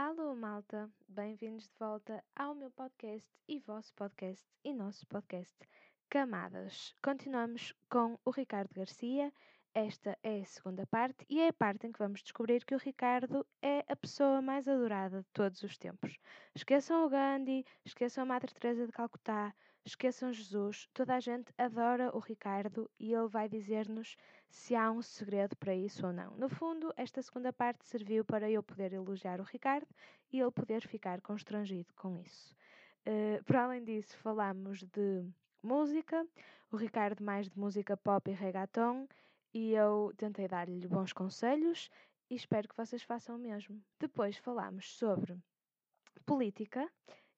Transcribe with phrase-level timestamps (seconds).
[0.00, 0.88] Alô, malta!
[1.08, 5.58] Bem-vindos de volta ao meu podcast e vosso podcast e nosso podcast
[6.08, 6.94] Camadas.
[7.02, 9.32] Continuamos com o Ricardo Garcia.
[9.74, 12.78] Esta é a segunda parte e é a parte em que vamos descobrir que o
[12.78, 16.16] Ricardo é a pessoa mais adorada de todos os tempos.
[16.54, 19.52] Esqueçam o Gandhi, esqueçam a Madre Teresa de Calcutá,
[19.88, 20.88] esqueçam Jesus.
[20.92, 24.16] Toda a gente adora o Ricardo e ele vai dizer-nos
[24.48, 26.36] se há um segredo para isso ou não.
[26.36, 29.88] No fundo, esta segunda parte serviu para eu poder elogiar o Ricardo
[30.32, 32.54] e ele poder ficar constrangido com isso.
[33.06, 35.24] Uh, por além disso, falamos de
[35.62, 36.26] música,
[36.70, 39.08] o Ricardo mais de música pop e reggaeton,
[39.54, 41.88] e eu tentei dar-lhe bons conselhos
[42.28, 43.82] e espero que vocês façam o mesmo.
[43.98, 45.38] Depois falámos sobre
[46.26, 46.86] política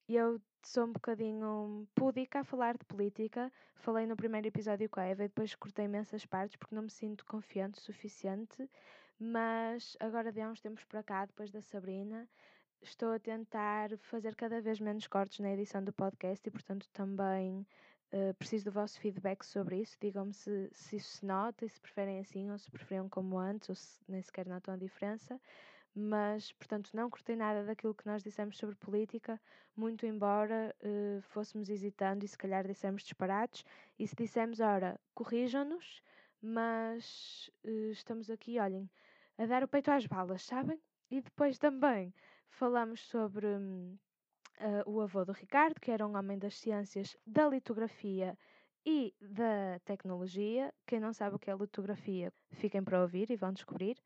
[0.09, 3.53] e eu sou um bocadinho púdica a falar de política.
[3.75, 6.91] Falei no primeiro episódio com a Eva e depois cortei imensas partes porque não me
[6.91, 8.69] sinto confiante o suficiente.
[9.19, 12.29] Mas agora de há uns tempos para cá, depois da Sabrina,
[12.83, 17.67] estou a tentar fazer cada vez menos cortes na edição do podcast e, portanto, também
[18.13, 19.97] uh, preciso do vosso feedback sobre isso.
[20.01, 23.69] Digam-me se, se isso se nota e se preferem assim ou se preferiam como antes
[23.69, 25.41] ou se nem sequer notam a diferença.
[25.95, 29.41] Mas, portanto, não cortei nada daquilo que nós dissemos sobre política,
[29.77, 33.65] muito embora uh, fôssemos hesitando e se calhar dissemos disparates.
[33.99, 36.03] E se dissemos, ora, corrijam-nos,
[36.41, 38.89] mas uh, estamos aqui, olhem,
[39.37, 40.81] a dar o peito às balas, sabem?
[41.11, 42.15] E depois também
[42.49, 43.47] falamos sobre.
[43.47, 48.37] Uh, o avô do Ricardo, que era um homem das ciências da litografia
[48.85, 50.73] e da tecnologia.
[50.87, 53.97] Quem não sabe o que é litografia, fiquem para ouvir e vão descobrir.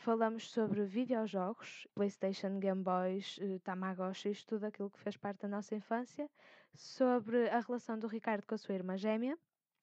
[0.00, 5.74] Falamos sobre videojogos, PlayStation, Game Boys, uh, Tamagotchis, tudo aquilo que fez parte da nossa
[5.74, 6.30] infância.
[6.72, 9.36] Sobre a relação do Ricardo com a sua irmã gêmea.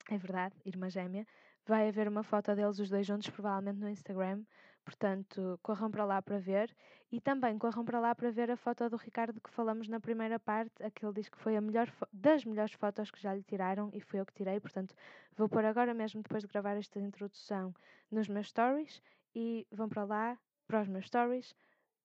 [0.09, 1.27] É verdade, irmã gêmea.
[1.65, 4.45] Vai haver uma foto deles os dois juntos, provavelmente no Instagram.
[4.85, 6.73] Portanto, corram para lá para ver.
[7.11, 10.39] E também corram para lá para ver a foto do Ricardo que falamos na primeira
[10.39, 10.81] parte.
[10.83, 14.19] Aquele diz que foi a melhor das melhores fotos que já lhe tiraram e foi
[14.19, 14.59] eu que tirei.
[14.59, 14.95] Portanto,
[15.35, 17.73] vou pôr agora mesmo, depois de gravar esta introdução,
[18.11, 19.01] nos meus stories.
[19.35, 20.37] E vão para lá,
[20.67, 21.55] para os meus stories,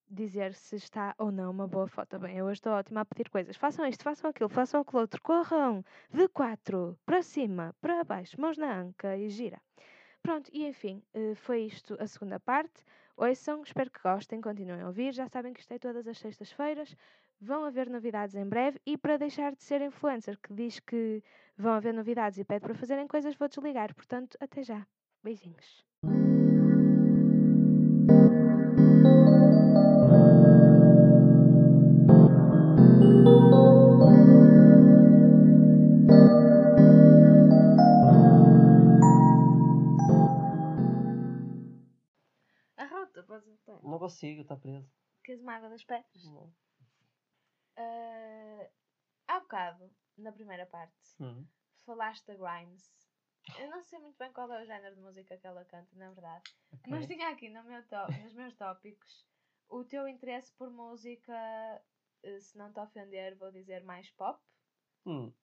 [0.09, 2.19] dizer se está ou não uma boa foto.
[2.19, 3.55] Bem, eu hoje estou ótima a pedir coisas.
[3.55, 5.21] Façam isto, façam aquilo, façam aquilo outro.
[5.21, 9.61] Corram de quatro para cima, para baixo, mãos na anca e gira.
[10.21, 12.83] Pronto, e enfim, eh, foi isto a segunda parte.
[13.17, 15.13] Ouçam, espero que gostem, continuem a ouvir.
[15.13, 16.95] Já sabem que isto é todas as sextas-feiras.
[17.39, 18.79] Vão haver novidades em breve.
[18.85, 21.23] E para deixar de ser influencer que diz que
[21.57, 23.93] vão haver novidades e pede para fazerem coisas, vou desligar.
[23.95, 24.85] Portanto, até já.
[25.23, 25.83] Beijinhos.
[43.81, 44.89] Não consigo, está preso.
[45.23, 46.23] Queres uma água das pedras?
[46.25, 46.53] Não.
[47.77, 48.69] Uh,
[49.27, 51.45] há bocado, na primeira parte, hum.
[51.85, 52.91] falaste da Grimes.
[53.57, 56.11] Eu não sei muito bem qual é o género de música que ela canta, na
[56.11, 56.43] verdade.
[56.73, 56.91] Okay.
[56.91, 57.81] Mas tinha aqui no meu
[58.23, 59.25] nos meus tópicos
[59.71, 61.33] o teu interesse por música,
[62.23, 64.39] eh, se não te ofender, vou dizer mais pop.
[65.05, 65.33] Hum.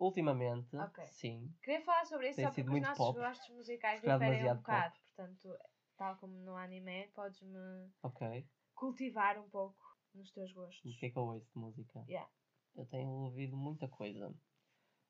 [0.00, 1.06] Ultimamente, okay.
[1.06, 1.54] sim.
[1.62, 3.18] Queria falar sobre isso Tem só porque os nossos pop.
[3.18, 4.94] gostos musicais diferem um bocado.
[4.94, 5.04] Pop.
[5.14, 5.58] Portanto,
[5.96, 8.48] tal como no anime, podes-me okay.
[8.74, 9.82] cultivar um pouco
[10.14, 10.94] nos teus gostos.
[10.94, 12.04] O que é que eu ouço de música?
[12.08, 12.30] Yeah.
[12.74, 14.28] Eu tenho ouvido muita coisa.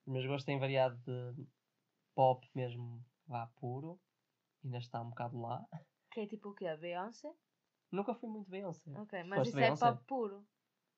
[0.07, 0.97] Os meus gostos têm variado
[1.33, 1.47] de
[2.15, 4.01] pop mesmo vá puro.
[4.63, 5.67] Ainda está um bocado lá.
[6.11, 6.75] Que é tipo o quê?
[6.77, 7.35] Beyoncé?
[7.91, 8.91] Nunca fui muito Beyoncé.
[8.99, 9.87] Ok, mas isso é Beyoncé?
[9.87, 10.47] é pop puro.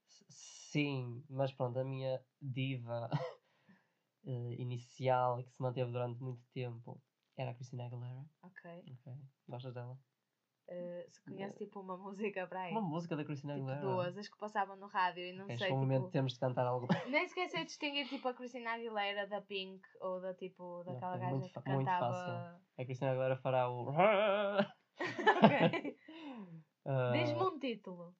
[0.08, 3.10] Sim, mas pronto, a minha diva
[4.24, 7.00] uh, inicial que se manteve durante muito tempo
[7.36, 8.24] era a Christina Aguilera.
[8.42, 8.84] Ok.
[8.92, 9.12] Ok.
[9.48, 9.98] Gostas dela?
[10.68, 12.72] Uh, se conhece tipo uma música para aí.
[12.72, 13.86] Uma música da Christina tipo Aguilera.
[13.86, 15.68] Duas, as que passavam no rádio e não okay, sei.
[15.68, 15.78] Neste tipo...
[15.78, 16.88] momento temos de cantar algo.
[17.08, 21.36] Nem sequer sei distinguir tipo a Christina Aguilera da Pink ou da tipo daquela gaja
[21.36, 21.76] muito, que cantava.
[21.76, 22.66] Muito fácil.
[22.78, 23.90] A Christina Aguilera fará o.
[25.44, 25.96] ok.
[26.84, 27.12] Uh...
[27.12, 28.16] Diz-me um título.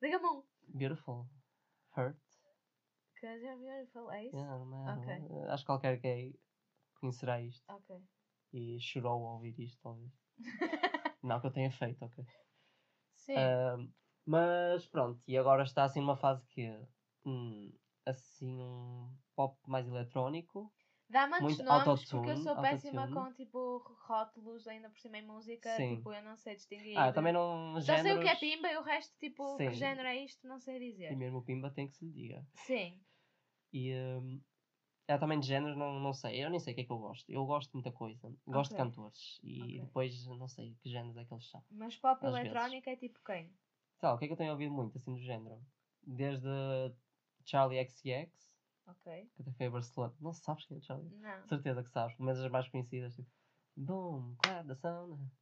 [0.00, 0.44] Diga-me um.
[0.68, 1.26] Beautiful.
[1.96, 2.18] Hurt.
[3.20, 4.36] Cause you're beautiful, é isso?
[4.36, 5.48] Yeah, man, okay.
[5.48, 6.34] Acho que qualquer gay
[7.00, 7.64] conhecerá isto.
[7.68, 8.02] Ok
[8.52, 10.12] e chorou ao ouvir isto, talvez.
[11.22, 12.24] não que eu tenha feito, ok.
[13.14, 13.34] Sim.
[13.34, 13.92] Uh,
[14.26, 16.68] mas pronto, e agora está assim numa fase que
[17.24, 17.72] hum,
[18.06, 20.72] assim um pop mais eletrónico.
[21.08, 25.76] Dá-me antes nomes porque eu sou péssima com tipo rótulos ainda por cima em música,
[25.76, 25.96] Sim.
[25.96, 26.96] tipo eu não sei distinguir.
[26.96, 27.74] Ah, também não.
[27.74, 28.02] Só géneros...
[28.02, 29.68] sei o que é pimba e o resto, tipo, Sim.
[29.68, 31.12] que género é isto, não sei dizer.
[31.12, 32.46] E mesmo o pimba tem que se lhe diga.
[32.54, 32.98] Sim.
[33.72, 34.40] E um,
[35.12, 36.42] é também de género, não, não sei.
[36.42, 37.30] Eu nem sei o que é que eu gosto.
[37.30, 38.32] Eu gosto de muita coisa.
[38.46, 38.84] Gosto okay.
[38.84, 39.40] de cantores.
[39.42, 39.80] E okay.
[39.80, 41.64] depois não sei que géneros é que eles são.
[41.70, 43.52] Mas pop eletrónica é tipo quem?
[43.98, 45.60] Sei lá, o que é que eu tenho ouvido muito, assim, do género?
[46.02, 46.48] Desde
[47.44, 48.52] Charlie XCX,
[48.86, 49.30] Ok.
[49.34, 50.14] que até foi a Barcelona.
[50.20, 51.14] Não sabes quem é Charlie?
[51.16, 51.46] Não.
[51.46, 53.30] Certeza que sabes, menos as mais conhecidas, tipo,
[53.76, 55.32] Boom, claro, da sauna.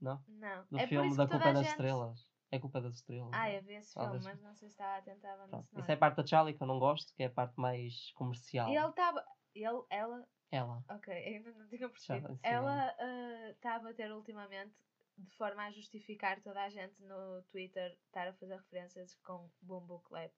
[0.00, 0.22] Não?
[0.28, 0.64] Não.
[0.70, 1.70] Do é filme da Culpa das gente...
[1.70, 2.27] Estrelas.
[2.50, 3.30] É Culpa das Estrelas.
[3.32, 5.66] Ah, eu vi esse filme, mas não sei se estava a tentar abandonar.
[5.76, 8.10] Isso é a parte da Charlie que eu não gosto, que é a parte mais
[8.12, 8.70] comercial.
[8.70, 9.24] E ele estava.
[9.54, 10.26] Ele, ela.
[10.50, 10.84] Ela.
[10.88, 12.38] Ok, ainda não tinha percebido.
[12.42, 12.94] Ela
[13.50, 14.74] está a bater ultimamente
[15.18, 20.00] de forma a justificar toda a gente no Twitter estar a fazer referências com Bumbo
[20.00, 20.32] Clap.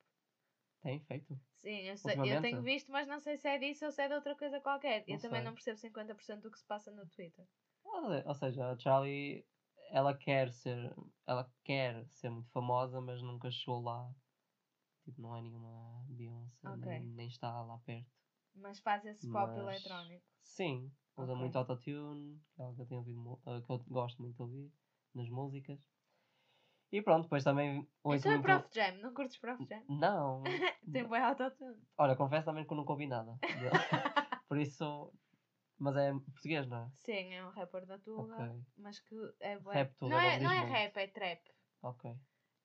[0.83, 1.39] Tem feito.
[1.59, 4.09] Sim, eu, sei, eu tenho visto, mas não sei se é disso ou se é
[4.09, 5.05] de outra coisa qualquer.
[5.07, 5.45] Não eu também sei.
[5.45, 7.47] não percebo 50% do que se passa no Twitter.
[7.85, 9.45] Ou seja, a Charlie,
[9.93, 10.95] ela quer ser,
[11.27, 14.11] ela quer ser muito famosa, mas nunca chegou lá.
[15.05, 16.87] Tipo, não é nenhuma Beyoncé, Ok.
[16.87, 18.09] nem, nem está lá perto.
[18.55, 20.25] Mas faz esse pop Mas- eletrónico.
[20.43, 21.41] Sim, usa Ok.
[21.41, 24.43] muito autotune, que é algo que eu tenho ouvido, eh, que eu gosto muito de
[24.43, 24.73] ouvir
[25.15, 25.79] nas músicas.
[26.93, 28.43] E pronto, depois também Então é muito...
[28.43, 29.83] Prof Jam, não curtes Prof Jam?
[29.89, 30.43] Não,
[30.93, 31.81] Tem bem autotune.
[31.97, 33.39] olha, confesso também que eu nunca ouvi nada.
[34.49, 35.13] Por isso,
[35.81, 36.91] mas é português, não é?
[36.99, 40.39] Sim, é um rapper da Tuga, Ok, mas que é bué- Rap Tuga Não é,
[40.39, 41.41] não é rap, é trap.
[41.83, 42.15] ok.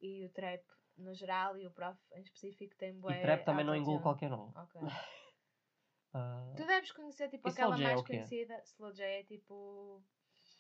[0.02, 0.64] E o trap
[0.98, 4.04] no geral e o prof em específico tem bué E trap também não engole autotune.
[4.04, 4.52] qualquer um.
[4.56, 4.82] Ok.
[6.14, 8.14] Ah, Tu deves conhecer tipo E aquela Slow J é mais o quê?
[8.14, 8.62] conhecida.
[8.64, 10.02] Slow J é tipo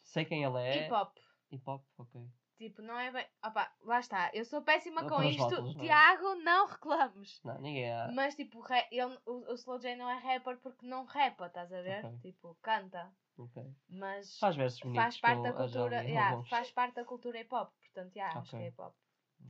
[0.03, 0.81] sei quem ele é.
[0.83, 1.17] hip hop.
[1.51, 2.21] Hip hop, ok.
[2.57, 3.27] Tipo, não é bem.
[3.45, 4.31] Opa, lá está.
[4.33, 5.61] Eu sou péssima Não com isto.
[5.61, 5.73] não é?
[5.73, 7.41] Tiago, não reclames.
[7.43, 8.11] Não, ninguém é.
[8.13, 11.81] Mas tipo, ele, o, o Slow J não é rapper porque não rapa, estás a
[11.81, 12.05] ver?
[12.05, 12.19] Ok.
[12.21, 13.11] Tipo, canta.
[13.37, 13.63] ok.
[13.89, 15.03] Mas Faz versos bonitos.
[15.03, 16.03] faz parte da cultura.
[16.03, 17.73] yeah, faz parte da cultura hip hop.
[17.81, 18.95] Portanto, yeah, acho que é hip hop.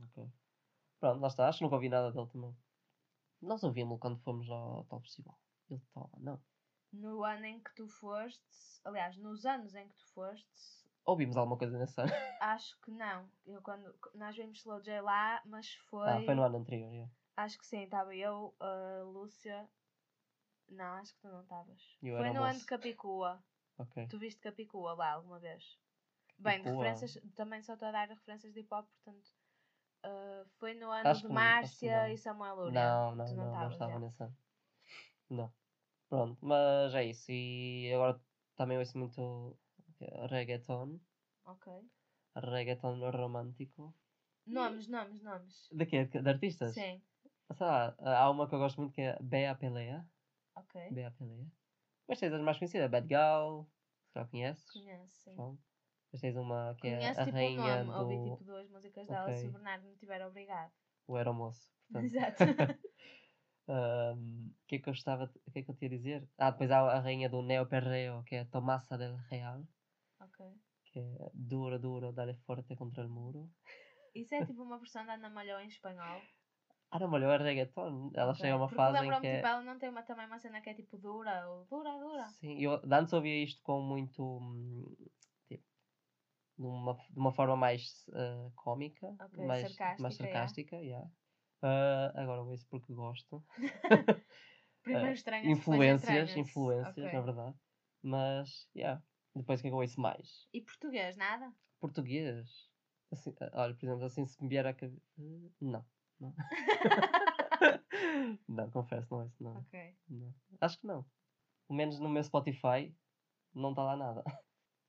[0.02, 0.28] Ok.
[0.98, 1.48] Pronto, lá está.
[1.48, 2.56] Acho que nunca ouvi nada dele também.
[3.40, 5.38] Nós ouvimos-lo quando fomos ao tal festival.
[5.70, 6.40] Ele estava não.
[6.92, 8.42] No ano em que tu foste,
[8.84, 12.10] aliás, nos anos em que tu foste, Ouvimos alguma coisa nesse ano.
[12.40, 13.30] acho que não.
[13.46, 16.08] Eu quando nós vimos Slow J lá, mas foi.
[16.08, 17.12] Ah, foi no ano anterior, yeah.
[17.36, 19.68] Acho que sim, estava eu, a Lúcia.
[20.68, 21.96] Não, acho que tu não estavas.
[22.00, 23.40] Foi no ano de Capicua.
[23.78, 24.08] Ok.
[24.08, 25.78] Tu viste Capicua lá alguma vez?
[26.38, 26.84] Bem, de Capicua?
[26.84, 29.30] referências, também só estou a dar referências de hip hop, portanto.
[30.02, 32.08] ah, foi no ano Acho de não, Márcia não.
[32.08, 32.80] e Samuel Luria.
[32.80, 34.36] Não, não, tu não, não, estavas, estava nesse ano.
[35.30, 35.54] Não.
[36.08, 37.30] Pronto, mas é isso.
[37.30, 38.20] E agora
[38.56, 39.56] também ouço muito
[40.00, 41.00] reggaeton.
[41.44, 41.72] Ok.
[42.34, 43.94] Reggaeton romântico.
[44.46, 45.68] Nomes, nomes, nomes.
[45.72, 46.04] De quê?
[46.04, 46.74] De artistas?
[46.74, 47.02] Sim.
[47.52, 50.04] Sei lá, há uma que eu gosto muito que é Bea Pelea.
[50.56, 50.90] Ok.
[50.90, 51.46] Bea Pelea.
[52.08, 53.68] Mas tens as mais conhecidas, Bad Gal,
[54.08, 54.70] se já conheces.
[54.72, 55.34] Conheço, sim.
[55.34, 55.62] Pronto.
[56.06, 58.68] Depois tens uma que Conheço é a tipo o rainha nome, do ouvi tipo duas
[58.68, 60.72] músicas dela se o Bernardo me tiver obrigado.
[61.08, 61.72] o Aeromoço.
[61.88, 62.44] Portanto, Exato.
[63.68, 65.24] O que é que eu estava.
[65.46, 66.28] O que é que eu te ia dizer?
[66.38, 69.66] Ah, depois há a rainha do Neo Perreo, que é Tomasa del Real.
[70.96, 73.50] Que é duro, duro, dale forte contra el muro.
[74.14, 76.22] Isso é tipo uma versão da Ana Malhou em espanhol.
[76.98, 78.10] Não, olha, é reggaeton.
[78.14, 78.40] Ela Ok.
[78.40, 79.36] chega a uma Porque fase em que é.
[79.36, 82.26] tipo, ela não tem uma, também uma cena que é tipo dura ou dura, dura.
[82.40, 84.22] Sim, eu antes ouvia isto com muito.
[84.22, 84.96] hum,
[85.48, 85.64] Tipo,
[86.58, 90.76] de uma, de uma forma mais uh, cómica, Ok, mais sarcástica, mais sarcástica.
[90.76, 91.10] yeah.
[91.62, 93.44] Ah, agora ouço porque gosto.
[94.82, 97.12] Primeiro Eh, estranhas, depois influências, influências, Ok.
[97.12, 97.56] na verdade.
[98.02, 99.02] Mas, yeah.
[99.36, 100.48] Depois o que é que eu ouço mais?
[100.52, 101.52] E português, nada?
[101.78, 102.68] Português.
[103.12, 105.00] Assim, ah, olha, por exemplo, assim se me vier a cabeça.
[105.60, 105.84] Não,
[106.18, 106.34] não.
[108.48, 109.58] não, confesso, não ouço nada.
[109.60, 109.96] Ok.
[110.08, 110.34] Não.
[110.60, 111.04] Acho que não.
[111.68, 112.94] Pelo menos no meu Spotify
[113.54, 114.24] não está lá nada.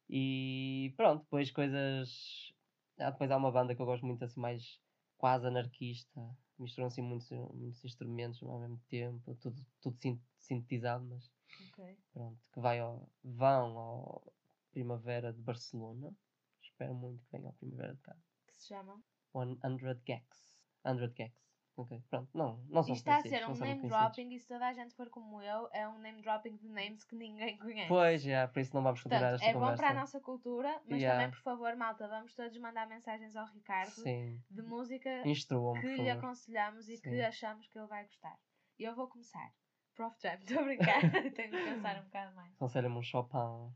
[0.10, 2.53] E pronto, depois coisas.
[2.98, 4.79] Ah, depois há uma banda que eu gosto muito assim mais
[5.17, 6.36] quase anarquista.
[6.57, 11.31] Misturam assim muitos, muitos instrumentos ao mesmo tempo, tudo, tudo sin- sintetizado, mas
[11.67, 11.98] Ok.
[12.12, 14.33] pronto, que vai ao, vão ao
[14.77, 16.15] Primavera de Barcelona.
[16.62, 18.15] Espero muito que venha ao Primavera de cá.
[18.46, 19.03] Que se chamam?
[19.34, 19.57] 100
[20.05, 20.51] Gex.
[20.84, 21.34] 100 Gex.
[21.75, 24.67] Ok, pronto, não, não são Isto está a ser um name dropping e se toda
[24.67, 27.88] a gente for como eu, é um name dropping de names que ninguém conhece.
[27.88, 29.81] Pois, já, por isso não vamos continuar Portanto, esta é bom conversa.
[29.84, 31.24] para a nossa cultura, mas Yeah.
[31.24, 36.10] também, por favor, malta, vamos todos mandar mensagens ao Ricardo Sim, de música que lhe
[36.10, 37.22] aconselhamos e que Sim.
[37.22, 38.38] achamos que ele vai gostar.
[38.77, 39.51] E eu vou começar.
[39.96, 41.01] Prof Jam, estou a brincar,
[41.36, 42.53] tenho de pensar um bocado mais.
[42.55, 43.74] Aconselha-me um Chopin.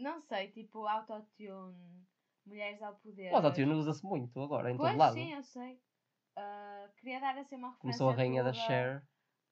[0.00, 2.06] Não sei, tipo autotune,
[2.46, 3.32] mulheres ao poder.
[3.32, 5.14] O autotune usa-se muito agora, em Pois todo lado.
[5.14, 5.80] sim, eu sei.
[6.36, 9.02] Ah, queria dar assim uma referência Começou a rainha da Cher.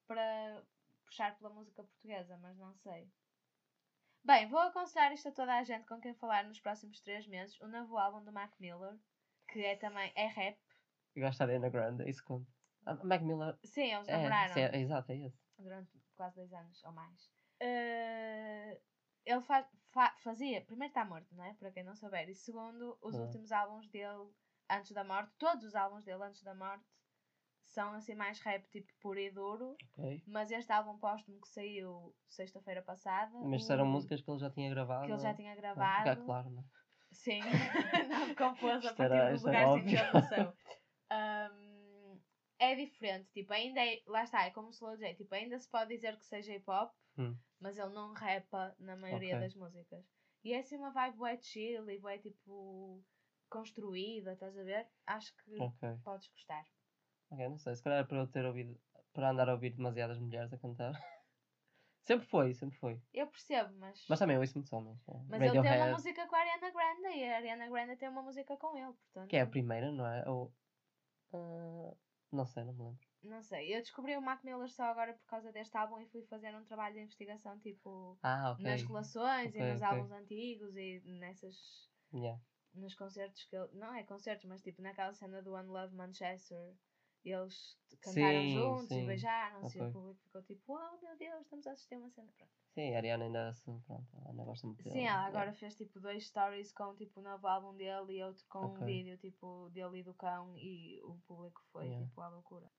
[0.06, 0.62] para
[1.04, 3.10] puxar pela música portuguesa, mas não sei.
[4.24, 7.58] Bem, vou aconselhar isto a toda a gente com quem falar nos próximos três meses,
[7.60, 8.96] o novo álbum do Mac Miller,
[9.48, 10.58] que é também é rap.
[11.16, 12.50] E gosta da Ariana Grande, isso conta.
[12.86, 13.58] A Mac Miller.
[13.64, 15.38] Sim, eles É, namoraram sim, é, exato, é esse.
[15.58, 17.30] durante quase dois anos ou mais.
[17.60, 18.80] Eh,
[19.30, 21.54] ele fa- fa- fazia, primeiro está morto, não é?
[21.54, 23.22] Para quem não souber, e segundo, os Ah.
[23.22, 24.30] últimos álbuns dele
[24.70, 26.84] antes da morte, todos os álbuns dele antes da morte
[27.64, 29.76] são assim mais rap tipo puro e duro.
[29.92, 30.22] Ok.
[30.26, 33.36] Mas este álbum póstumo que saiu sexta-feira passada.
[33.44, 35.06] Mas eram músicas que ele já tinha gravado.
[35.06, 35.98] que ele já tinha Ah, gravado.
[35.98, 36.64] Ficar claro, não é?
[37.12, 37.40] Sim,
[38.10, 40.54] não compôs a partir era- do da emoção.
[41.10, 42.20] Um,
[42.58, 45.68] é diferente, tipo, ainda é, lá está, é como o Slow J, tipo, ainda se
[45.70, 47.36] pode dizer que seja hip hop, Hum.
[47.60, 49.40] Mas ele não rapa na maioria Ok.
[49.40, 50.04] das músicas.
[50.44, 53.02] E é assim uma vibe bué chill e bué tipo
[53.50, 54.88] construída, estás a ver?
[55.06, 55.96] Acho que Ok.
[56.04, 56.64] podes gostar.
[57.30, 57.74] Ok, não sei.
[57.74, 58.80] Se calhar é para eu ter ouvido.
[59.12, 60.92] Para andar a ouvir demasiadas mulheres a cantar.
[62.04, 63.02] sempre foi, sempre foi.
[63.12, 64.06] Eu percebo, mas.
[64.08, 65.00] Mas também ouço muitos homens.
[65.08, 65.12] é.
[65.28, 68.22] mas ele tem uma música com a Ariana Grande e a Ariana Grande tem uma
[68.22, 69.28] música com ele, portanto.
[69.28, 70.28] Que é a primeira, não é?
[70.28, 70.52] Ou.
[71.32, 71.94] ah,
[72.30, 73.07] não sei, não me lembro.
[73.22, 76.22] Não sei, eu descobri o Mac Miller só agora por causa deste álbum e fui
[76.22, 78.64] fazer um trabalho de investigação tipo Ah, ok.
[78.64, 79.98] nas relações Ok, e nos ok.
[79.98, 82.40] álbuns antigos e nessas Yeah.
[82.74, 86.74] nos concertos que ele, não é concertos, mas tipo naquela cena do One Love Manchester
[87.24, 89.02] eles cantaram Sim, juntos sim.
[89.02, 89.88] e beijaram-se e Ok.
[89.88, 92.32] o público ficou tipo, oh meu Deus, estamos a assistir uma cena.
[92.38, 92.52] Pronto.
[92.74, 95.26] Sim, a Ariana ainda assim, pronto, ela ainda gosta muito Sim, dele, ela é.
[95.26, 98.74] agora fez tipo dois stories com tipo o novo álbum dele e outro com um
[98.74, 98.86] Ok.
[98.86, 102.06] vídeo tipo dele e do cão e o público foi Yeah.
[102.06, 102.70] tipo à loucura.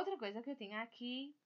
[0.00, 1.36] Outra coisa que eu tinha aqui,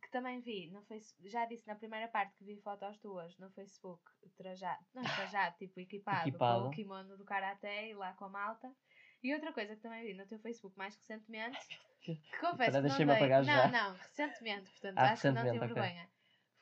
[0.00, 3.50] que também vi no Facebook, já disse na primeira parte que vi fotos tuas no
[3.50, 4.00] Facebook,
[4.36, 6.66] trajado, não trajado, tipo equipado, com Equipado.
[6.68, 8.72] o kimono do Karaté e lá com a malta.
[9.20, 11.58] E outra coisa que também vi no teu Facebook mais recentemente,
[12.02, 13.28] que confesso que não dei...
[13.28, 13.68] Não, já.
[13.68, 15.82] não, recentemente, portanto Ah, acho que não tive recentemente, ok.
[15.82, 16.10] vergonha.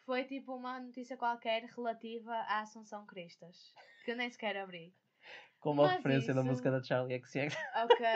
[0.06, 3.74] Foi tipo uma notícia qualquer relativa à Assunção Cristas,
[4.06, 4.94] que eu nem sequer abri.
[5.62, 7.56] Com uma Mas referência da isso- música da Charlie XCX.
[7.84, 8.06] Ok,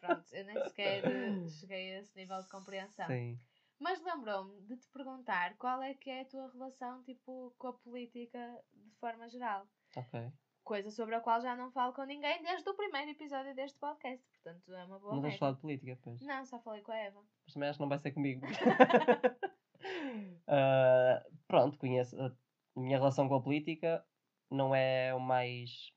[0.00, 3.06] pronto, eu nem sequer eh, cheguei a esse nível de compreensão.
[3.06, 3.38] Sim.
[3.78, 7.72] Mas lembrou-me de te perguntar qual é que é a tua relação tipo, com a
[7.74, 9.66] política de forma geral.
[9.96, 10.32] Ok.
[10.64, 14.26] Coisa sobre a qual já não falo com ninguém desde o primeiro episódio deste podcast.
[14.42, 15.38] Portanto, é uma boa Não regra.
[15.38, 16.20] falado de política, pois.
[16.22, 17.22] Não, só falei com a Eva.
[17.44, 18.44] Mas também acho que não vai ser comigo.
[20.48, 22.16] Ah, pronto, conheço.
[22.20, 22.32] A
[22.80, 24.04] minha relação com a política
[24.50, 25.92] não é o mais.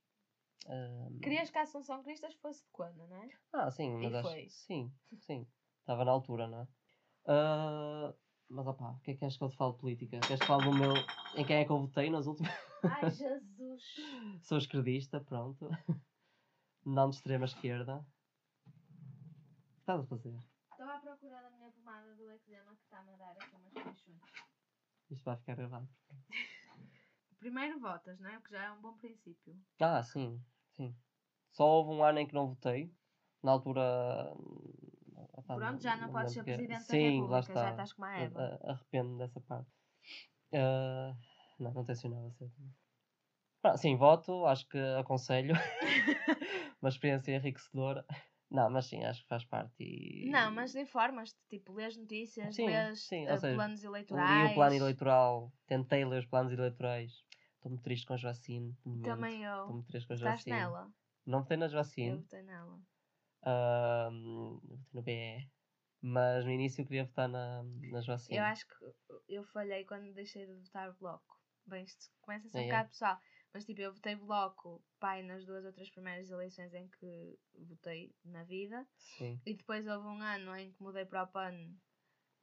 [0.67, 3.29] Ah, Querias que a Assunção Cristas fosse de quando, não é?
[3.53, 4.49] Ah, sim, mas E acho foi?
[4.49, 5.47] Sim, sim.
[5.79, 6.67] Estava na altura, não é?
[7.27, 8.13] Ah,
[8.49, 10.19] mas opá, o que é que queres que eu te fale de política?
[10.21, 10.93] Queres que fale do meu.
[11.35, 12.51] Em quem é que eu votei nas últimas?
[12.83, 13.83] Ai, Jesus!
[14.41, 15.69] Sou esquerdista, pronto.
[16.85, 18.05] Não de extrema esquerda.
[18.65, 20.37] O que estás a fazer?
[20.71, 24.21] Estou à procura da minha pomada do eczema que está-me a dar aqui umas queixões.
[25.11, 25.87] Isto vai ficar gravado.
[27.39, 28.37] Primeiro votas, não é?
[28.37, 29.55] O que já é um bom princípio.
[29.79, 30.41] Ah, sim,
[30.73, 30.95] sim.
[31.51, 32.93] Só houve um ano em que não votei.
[33.41, 33.81] Na altura.
[35.47, 37.69] Pronto, já não me podes ser lembro que- presidente da Sim, lá República, já está.
[37.71, 38.59] estás como a Eva.
[38.63, 39.71] A- Arrependo-me dessa parte.
[40.53, 41.15] Ah,
[41.59, 42.51] não, não tencionava ser.
[43.63, 45.53] Ah, sim, voto, acho que aconselho.
[46.81, 48.05] Uma experiência enriquecedora.
[48.49, 49.73] Não, mas sim, acho que faz parte.
[49.83, 50.29] E...
[50.29, 54.51] Não, mas informas-te, tipo, lês notícias, Sim, lês sim, ou seja, planos Li eleitorais.
[54.51, 57.11] o plano eleitoral, tentei ler os planos eleitorais.
[57.59, 58.71] Estou muito triste com a Joacine.
[58.73, 59.03] de momento.
[59.05, 59.73] Também Estou eu.
[59.75, 60.93] muito triste com a Estás nela?
[61.25, 62.79] Não votei na Eu Joacine, votei nela.
[63.43, 64.59] ahm,
[64.93, 65.49] votei no BE.
[66.01, 68.37] Mas no início eu queria votar na, na Joacine.
[68.37, 68.75] Eu acho que
[69.27, 71.37] eu falhei quando deixei de votar bloco.
[71.65, 72.67] Bem, isto começa a ser Ah, um é?
[72.67, 73.19] bocado pessoal.
[73.53, 77.37] Mas tipo, eu votei bloco, pai, nas duas ou três primeiras eleições em que
[77.67, 78.87] votei na vida.
[78.97, 79.41] Sim.
[79.45, 81.75] E depois houve um ano em que mudei para o PAN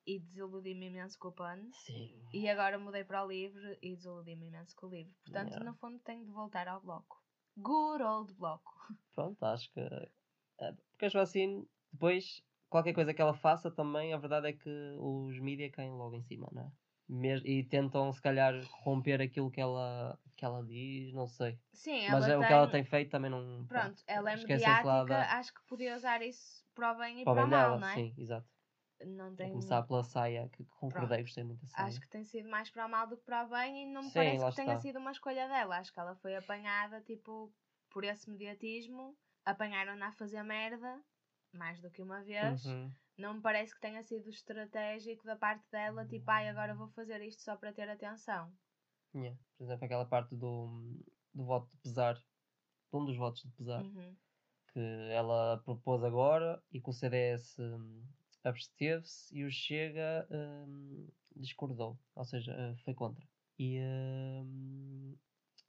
[0.06, 1.68] e desiludi-me imenso com o PAN.
[1.72, 2.14] Sim.
[2.32, 5.12] E agora mudei para o livre e desiludi-me imenso com o livre.
[5.24, 5.64] Portanto, Yeah.
[5.70, 7.22] no fundo, tenho de voltar ao bloco.
[7.56, 8.72] Good old bloco.
[9.14, 9.80] Pronto, acho que.
[9.80, 14.70] é, Porque a Joacine, depois, qualquer coisa que ela faça também, a verdade é que
[14.98, 16.70] os mídias caem logo em cima, não é?
[17.44, 21.56] E tentam, se calhar, romper aquilo que ela, que ela diz, não sei.
[21.72, 22.44] Sim, ela Mas é, tem...
[22.44, 23.64] o que ela tem feito também não.
[23.66, 27.34] Pronto, ela é mediática, da- acho que podia usar isso para o bem e para
[27.34, 27.94] para, o mal, dela, não é?
[27.94, 28.55] sim, exato.
[29.04, 29.50] Não A tem...
[29.50, 31.88] começar pela saia, que concordei, gostei muito da saia.
[31.88, 34.02] Acho que tem sido mais para o mal do que para o bem e não
[34.02, 34.80] me Sim, parece que tenha está.
[34.80, 35.78] sido uma escolha dela.
[35.78, 37.52] Acho que ela foi apanhada, tipo,
[37.90, 39.16] por esse mediatismo.
[39.44, 41.00] Apanharam-na a fazer merda,
[41.52, 42.64] mais do que uma vez.
[42.64, 42.90] Uhum.
[43.18, 47.20] Não me parece que tenha sido estratégico da parte dela, tipo, ai, agora vou fazer
[47.22, 48.52] isto só para ter atenção.
[49.14, 49.38] Yeah.
[49.56, 51.00] Por exemplo, aquela parte do,
[51.32, 52.22] do voto de pesar, de
[52.92, 54.16] um dos votos de pesar, Uhum.
[54.72, 54.80] que
[55.12, 58.04] ela propôs agora e que o CDS hum,
[58.48, 63.26] absteve-se e o Chega hum, discordou, ou seja, eh, foi contra.
[63.58, 63.80] E
[64.44, 65.16] hum,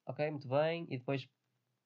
[0.07, 1.29] ok, muito bem, e depois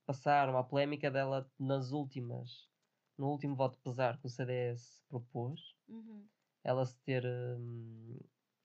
[0.05, 2.69] passaram a polémica dela nas últimas,
[3.17, 6.29] no último voto pesar que o CDS propôs, Uhum.
[6.63, 7.23] ela se ter.
[7.25, 8.17] hum,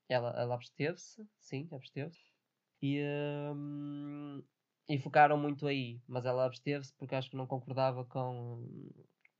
[0.08, 2.32] ela, ela absteve-se, sim, absteve-se.
[2.82, 3.02] E,
[3.54, 4.42] hum,
[4.88, 8.90] e focaram muito aí, mas ela absteve-se porque acho que não concordava com,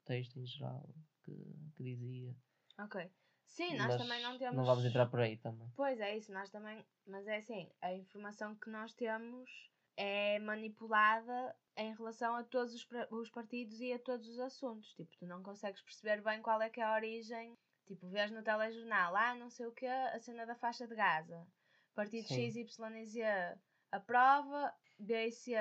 [0.04, 1.32] texto em geral que,
[1.76, 2.36] que dizia.
[2.78, 3.10] Ok.
[3.46, 4.56] Sim, nós Mas também não temos.
[4.56, 5.70] Não vamos entrar por aí também.
[5.76, 6.84] Pois é, isso, nós também.
[7.06, 9.50] Mas é assim, a informação que nós temos
[9.96, 14.92] é manipulada em relação a todos os, os partidos e a todos os assuntos.
[14.94, 17.56] Tipo, tu não consegues perceber bem qual é que é a origem.
[17.86, 21.46] Tipo, vês no telejornal, ah, não sei o que, a cena da faixa de Gaza.
[21.94, 22.50] Partido Sim.
[22.50, 23.58] X, Y e Z
[23.92, 25.54] aprova, B e C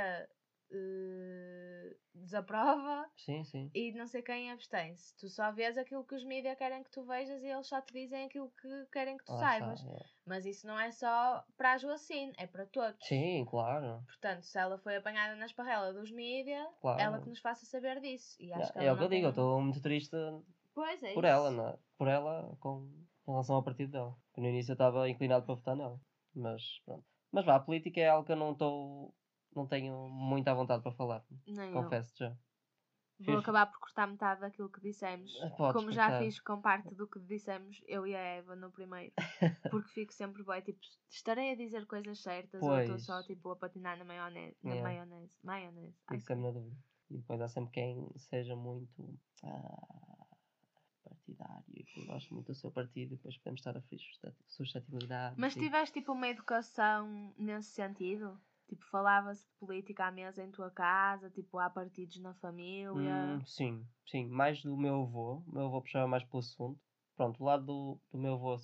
[0.71, 3.69] eh, desaprova Sim, sim.
[3.73, 5.15] e não sei quem abstém-se.
[5.17, 7.93] Tu só vês aquilo que os mídias querem que tu vejas e eles só te
[7.93, 9.79] dizem aquilo que querem que tu Lá saibas.
[9.81, 9.99] está, é.
[10.25, 13.05] Mas isso não é só para a Joacine, é para todos.
[13.07, 14.01] Sim, claro.
[14.05, 16.99] Portanto, se ela foi apanhada na esparrela dos mídias, Claro.
[17.01, 18.35] ela que nos faça saber disso.
[18.39, 21.13] E acho É, que é ela o que eu digo, eu estou muito triste é
[21.13, 21.25] por isso.
[21.25, 21.77] ela, não é?
[21.97, 22.89] Por ela com
[23.27, 24.15] em relação ao partido dela.
[24.37, 25.99] No início eu estava inclinado para votar nela.
[26.35, 27.03] Mas pronto.
[27.31, 29.13] Mas vá, a política é algo que eu não estou.
[29.55, 31.25] Não tenho muita vontade para falar.
[31.47, 31.73] Nem eu.
[31.83, 32.29] Confesso já.
[33.17, 35.31] Vou Fiz- acabar por cortar metade daquilo que dissemos.
[35.41, 36.23] Ah, podes Como já cortar.
[36.25, 39.13] fiz com parte do que dissemos eu e a Eva no primeiro.
[39.71, 43.05] Porque fico sempre bem, tipo, estarei a dizer coisas certas ou estou Pois.
[43.05, 44.57] só tipo a patinar na maionese.
[44.61, 45.31] Na maionese.
[45.41, 45.95] Maionese.
[46.07, 46.75] Ai, Fico sempre na dúvida.
[47.09, 50.25] E depois há sempre quem seja muito ah,
[51.03, 54.43] partidário e que goste muito do seu partido e depois podemos estar a ferir susceti-
[54.47, 55.35] suscetibilidade.
[55.39, 58.37] Mas tiveste tipo uma educação nesse sentido?
[58.67, 62.95] Tipo, falava-se de política à mesa em tua casa, tipo, há partidos na família.
[62.95, 64.27] Hum, sim, sim.
[64.27, 65.43] Mais do meu avô.
[65.47, 66.79] O meu avô puxava mais pelo assunto.
[67.15, 68.57] Pronto, o lado do, do meu avô,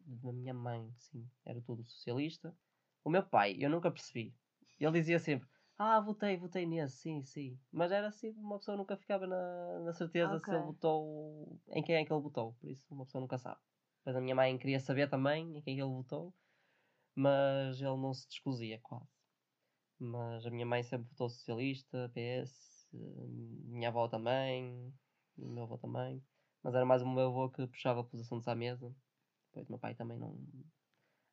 [0.00, 2.56] da minha mãe, sim, era tudo socialista.
[3.04, 4.34] O meu pai, eu nunca percebi.
[4.80, 7.60] Ele dizia sempre, ah, votei, votei nesse, sim, sim.
[7.70, 11.96] Mas era assim, uma pessoa nunca ficava na, na certeza se ele votou, em quem
[11.96, 12.54] é que ele votou.
[12.54, 13.60] Por isso, uma pessoa nunca sabe.
[13.98, 16.34] Depois a minha mãe queria saber também em quem ele votou,
[17.14, 19.21] mas ele não se descosia quase.
[20.04, 24.92] Mas a minha mãe sempre votou socialista, PS, minha avó também,
[25.38, 26.20] o meu avô também.
[26.60, 28.92] Mas era mais o meu avô que puxava pelos assuntos à mesa.
[29.46, 30.36] Depois o meu pai também não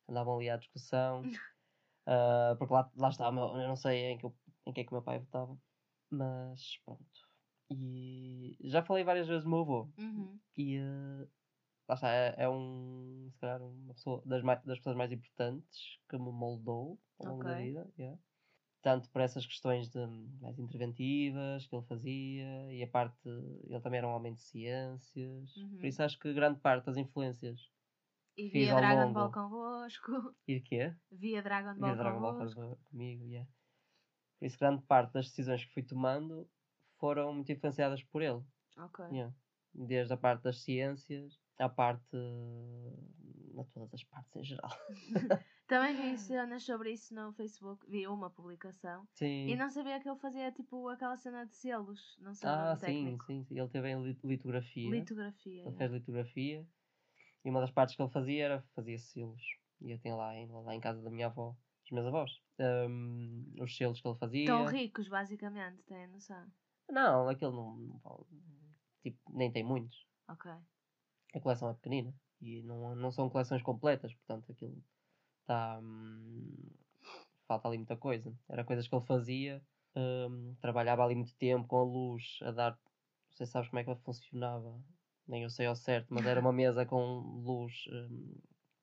[0.08, 1.22] andavam ali à discussão.
[2.06, 4.34] Ah, porque lá, lá meu- eu não sei em que, eu-
[4.66, 5.56] em que é que o meu pai votava.
[6.10, 7.04] Mas pronto.
[7.70, 9.88] E já falei várias vezes do meu avô.
[9.96, 10.40] Uhum.
[10.56, 11.28] E eh,
[11.86, 16.00] lá está, é, é um, se calhar, uma pessoa das, mai- das pessoas mais importantes
[16.08, 17.64] que me moldou ao longo da Ok.
[17.64, 17.92] vida.
[17.96, 18.18] yeah.
[18.82, 19.98] Tanto por essas questões de,
[20.40, 23.28] mais interventivas que ele fazia, e a parte.
[23.64, 25.54] Ele também era um homem de ciências.
[25.56, 25.76] Uhum.
[25.76, 27.70] Por isso acho que grande parte das influências.
[28.36, 29.14] E Fiz via ao Dragon longo.
[29.14, 30.12] Ball convosco.
[30.48, 30.94] E de quê?
[31.12, 32.60] Via Dragon Ball a Dragon Ball convosco.
[32.60, 33.46] com- comigo, yeah.
[34.38, 36.48] Por isso, grande parte das decisões que fui tomando
[36.98, 38.40] foram muito influenciadas por ele.
[38.78, 39.04] Ok.
[39.12, 39.34] Yeah.
[39.74, 42.16] Desde a parte das ciências à parte.
[43.58, 44.70] a todas as partes em geral.
[45.70, 47.88] Também vi cenas sobre isso no Facebook.
[47.88, 49.06] Vi uma publicação.
[49.14, 49.46] Sim.
[49.46, 52.18] E não sabia que ele fazia tipo aquela cena de selos.
[52.20, 53.24] Não sei ah, sim, técnico.
[53.26, 53.56] sim, sim.
[53.56, 54.90] Ele teve em lit- litografia.
[54.90, 55.52] Litografia.
[55.52, 55.78] Ele yeah.
[55.78, 56.66] fez litografia.
[57.44, 59.40] E uma das partes que ele fazia era fazia selos.
[59.80, 61.54] E eu tenho lá, em- lá em casa da minha avó,
[61.84, 64.46] dos meus avós, hum, os selos que ele fazia.
[64.46, 66.50] Tão ricos, basicamente, têm noção.
[66.90, 68.26] Não, aquele não, não
[69.04, 70.04] tipo, nem tem muitos.
[70.28, 70.50] Ok.
[71.32, 72.12] A coleção é pequenina.
[72.40, 74.82] E não, não são coleções completas, portanto aquilo
[75.50, 75.80] está.
[75.80, 76.56] hum,
[77.46, 78.32] falta ali muita coisa.
[78.48, 79.62] Era coisas que ele fazia.
[79.96, 82.72] hum, trabalhava ali muito tempo com a luz a dar.
[82.72, 84.80] Não sei se sabes como é que ela funcionava.
[85.26, 88.34] Nem eu sei ao certo, mas era uma mesa com luz hum,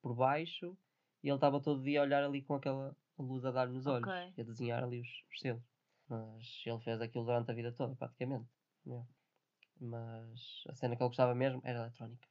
[0.01, 0.77] por baixo
[1.23, 4.07] e ele estava todo dia a olhar ali com aquela luz a dar nos olhos
[4.07, 4.33] Ok.
[4.37, 5.63] e a desenhar ali os, os selos.
[6.07, 8.47] Mas ele fez aquilo durante a vida toda, praticamente.
[8.85, 9.05] Yeah.
[9.79, 12.27] Mas a cena que ele gostava mesmo era eletrónica.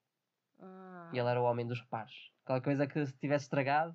[0.58, 2.32] Ah, E ele era o homem dos reparos.
[2.44, 3.94] Qualquer coisa que se tivesse estragado.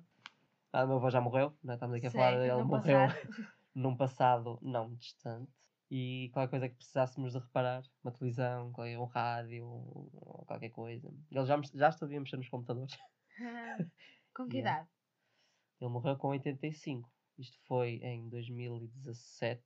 [0.72, 1.76] Ah, o meu avô já morreu, não é?
[1.76, 2.98] estamos aqui a falar Sim, dele, no morreu
[3.74, 5.52] num passado não distante.
[5.90, 11.12] E qualquer coisa que precisássemos de reparar, uma televisão, um rádio, ou qualquer coisa.
[11.30, 12.96] Ele já, já sabia mexer nos computadores.
[14.34, 14.88] Com que idade?
[15.78, 17.10] Ele morreu com 85.
[17.38, 19.62] Isto foi em 2017.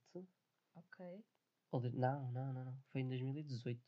[0.75, 1.23] Ok.
[1.93, 2.77] Não, não, não, não.
[2.91, 3.81] Foi em 2018.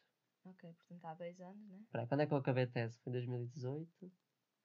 [0.46, 1.80] Ok, portanto há dois anos, né?
[1.94, 2.98] Aí, quando é que eu acabei a tese?
[3.04, 4.12] Foi em 2018?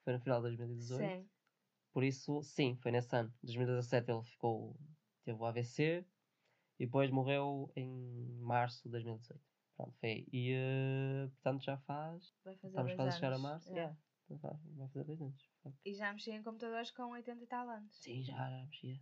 [0.05, 1.01] Foi no final de 2018?
[1.01, 1.29] Sim.
[1.95, 3.33] Por isso, sim, foi nesse ano.
[3.43, 4.77] 2017 ele ficou.
[5.25, 6.05] teve o AVC
[6.79, 7.89] e depois morreu em
[8.41, 9.41] março de 2018.
[9.77, 10.27] Pronto, foi.
[10.33, 12.35] E eh, portanto já faz.
[12.45, 13.71] Vai fazer Estamos quase a chegar a março.
[13.73, 13.97] Yeah.
[14.29, 15.51] Yeah, faz- vai fazer dois anos.
[15.85, 17.95] E já mexi em computadores com 80 e tal anos.
[18.03, 19.01] Sim, já, já mexia.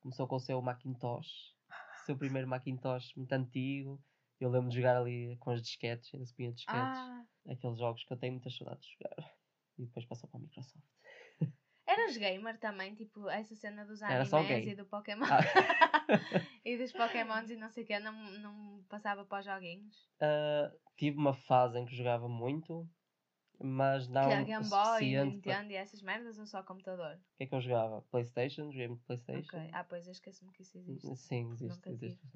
[0.00, 1.54] Começou com o seu Macintosh.
[1.70, 4.02] O seu primeiro Macintosh muito antigo.
[4.40, 6.80] Eu lembro de jogar ali com as disquetes, ainda se punha disquetes.
[6.98, 9.32] Ah, Aqueles jogos que eu tenho muitas saudades de jogar.
[9.78, 10.84] E depois passou para a Microsoft.
[11.92, 15.24] Eras gamer também, tipo, essa cena dos animes e do Pokémon.
[15.24, 15.40] Ah.
[16.64, 20.10] e dos Pokémons e não sei o que, não, não passava para os joguinhos.
[20.20, 22.88] Ah, tive uma fase em que jogava muito,
[23.60, 27.14] mas não que é Game Boy, suficiente para- Nintendo e essas merdas ou só computador?
[27.16, 28.02] O que é que eu jogava?
[28.10, 28.70] Playstation?
[28.72, 29.56] Joguei muito Playstation?
[29.56, 29.70] Ok.
[29.72, 31.16] Ah, pois eu esqueço-me que isso existe.
[31.16, 31.76] Sim, existe.
[31.76, 32.26] Nunca existe.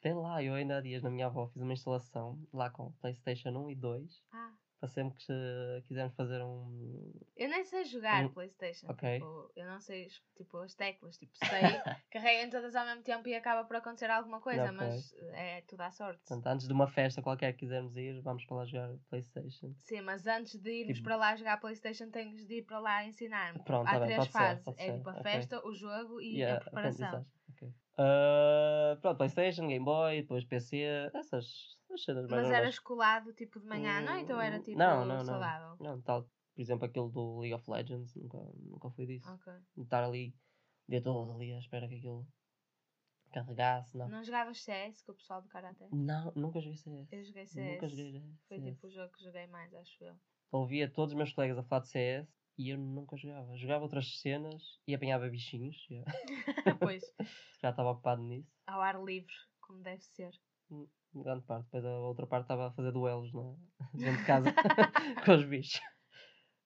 [0.00, 3.50] Tem lá, eu ainda há dias na minha avó fiz uma instalação lá com Playstation
[3.50, 7.12] 1 e 2 Ah, para sempre que se- quisermos fazer um.
[7.36, 8.86] eu nem sei jogar Hum, Playstation.
[8.90, 9.14] ok.
[9.14, 11.18] Tipo, eu não sei, tipo, as teclas.
[11.18, 11.48] Tipo, sei,
[12.10, 14.76] carreguem todas ao mesmo tempo e acaba por acontecer alguma coisa, Ok.
[14.76, 16.20] mas é tudo à sorte.
[16.26, 19.72] Portanto, antes de uma festa qualquer que quisermos ir, vamos para lá jogar Playstation.
[19.78, 23.04] Sim, mas antes de irmos Tipo- para lá jogar Playstation, tens de ir para lá
[23.04, 23.58] ensinar-me.
[23.64, 24.68] Pronto, Há tá bem, três ser, fases.
[24.68, 25.22] é ser, tipo a ok.
[25.22, 27.08] festa, o jogo e E a preparação.
[27.08, 27.68] aprendizagem, ok.
[28.00, 33.58] Ah, pronto, Playstation, Game Boy, depois PC, essas, essas cenas mais Mas eras colado tipo
[33.60, 35.24] de manhã à noite ou era Hum, tipo não, não, não.
[35.24, 35.76] saudável?
[35.80, 39.30] Não, tal, por exemplo, aquele do League of Legends, nunca, nunca fui disso.
[39.32, 39.52] Ok.
[39.76, 40.34] De Estar ali,
[40.86, 42.26] o dia todo ali à espera que aquilo
[43.32, 44.08] carregasse, não.
[44.08, 45.84] Não jogavas CS com o pessoal do Karate?
[45.92, 47.08] Não, nunca joguei CS.
[47.12, 47.72] Eu joguei CS.
[47.74, 48.38] Nunca joguei CS.
[48.48, 50.18] Foi tipo o jogo que joguei mais, acho eu.
[50.50, 53.56] Ouvia todos os meus colegas a falar de CS e eu nunca jogava.
[53.56, 55.76] Jogava outras cenas e apanhava bichinhos.
[55.90, 56.04] já.
[56.80, 57.04] pois,
[57.60, 58.50] Já estava ocupado nisso.
[58.66, 60.32] ao ar livre, como deve ser.
[61.14, 61.64] Grande parte.
[61.64, 63.54] Depois a outra parte estava a fazer duelos na...
[63.94, 64.52] dentro de casa
[65.24, 65.80] com os bichos.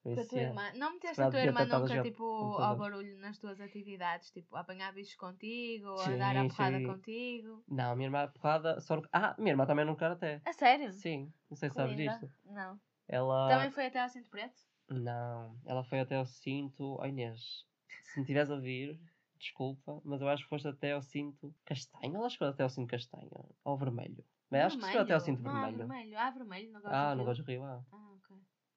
[0.03, 0.49] Com a tua yeah.
[0.49, 0.79] irmã.
[0.79, 4.31] Não meteste a tua irmã a nunca tipo ao barulho nas tuas atividades?
[4.33, 6.87] Tipo, a apanhar bichos contigo, ou a Sim, dar a porrada sim.
[6.87, 7.65] contigo?
[7.69, 9.01] Não, a minha irmã porrada só.
[9.13, 10.43] Ah, a minha irmã também no karaté.
[10.45, 10.93] A sério?
[10.93, 12.29] Sim, não sei se sabes disto.
[12.45, 12.81] Não.
[13.07, 13.49] Ela.
[13.49, 14.61] Também foi até ao Cinto Preto?
[14.91, 16.99] Não, ela foi até ao cinto.
[17.01, 17.65] Oh Inês,
[18.03, 19.01] se me estiveres a vir,
[19.43, 22.17] desculpa, mas eu acho que foste até ao cinto castanho.
[22.17, 23.31] Ela chegou até ao cinto castanho.
[23.65, 24.25] Ou vermelho.
[24.51, 25.79] Mas acho que chegou até ao cinto não, há vermelho.
[25.79, 26.19] vermelho.
[26.19, 27.27] Ah, vermelho, não gosto Ah, de no rio.
[27.27, 27.85] Gosto Rio, ah.
[27.93, 28.37] Ah, ok.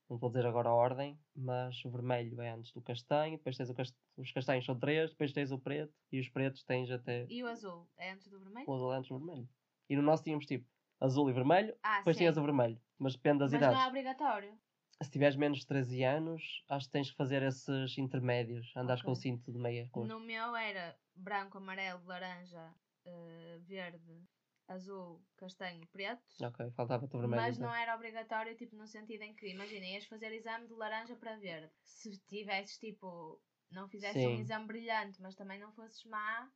[0.10, 3.70] Não vou dizer agora a ordem, mas o vermelho é antes do castanho, depois tens
[4.18, 7.48] os castanhos são três, depois tens o preto e os pretos tens até E o
[7.48, 7.88] azul?
[7.98, 8.68] É antes do vermelho?
[8.68, 9.50] o azul é antes do vermelho.
[9.90, 10.68] E no nosso tínhamos tipo
[11.00, 12.22] azul e vermelho, Ah, depois sim.
[12.22, 12.80] tinhas o vermelho.
[13.00, 13.78] Mas depende das Mas idades.
[13.78, 14.60] não é obrigatório.
[15.04, 18.72] Se tiveres menos de 13 anos, acho que tens que fazer esses intermédios.
[18.76, 20.08] Andares com o cinto de meia cor.
[20.08, 22.74] No meu era branco, amarelo, laranja,
[23.06, 24.24] eh, verde,
[24.68, 26.24] azul, castanho, preto.
[26.42, 27.42] Ok, faltava-te o vermelho.
[27.42, 27.70] Mas então.
[27.70, 31.36] não era obrigatório, tipo, no sentido em que, imagina, ias fazer exame de laranja para
[31.38, 31.72] verde.
[31.84, 34.40] Se tivesses, tipo, não fizesses um Sim.
[34.40, 36.50] exame brilhante, mas também não fosses má,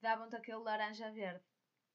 [0.00, 1.44] davam-te aquele laranja verde.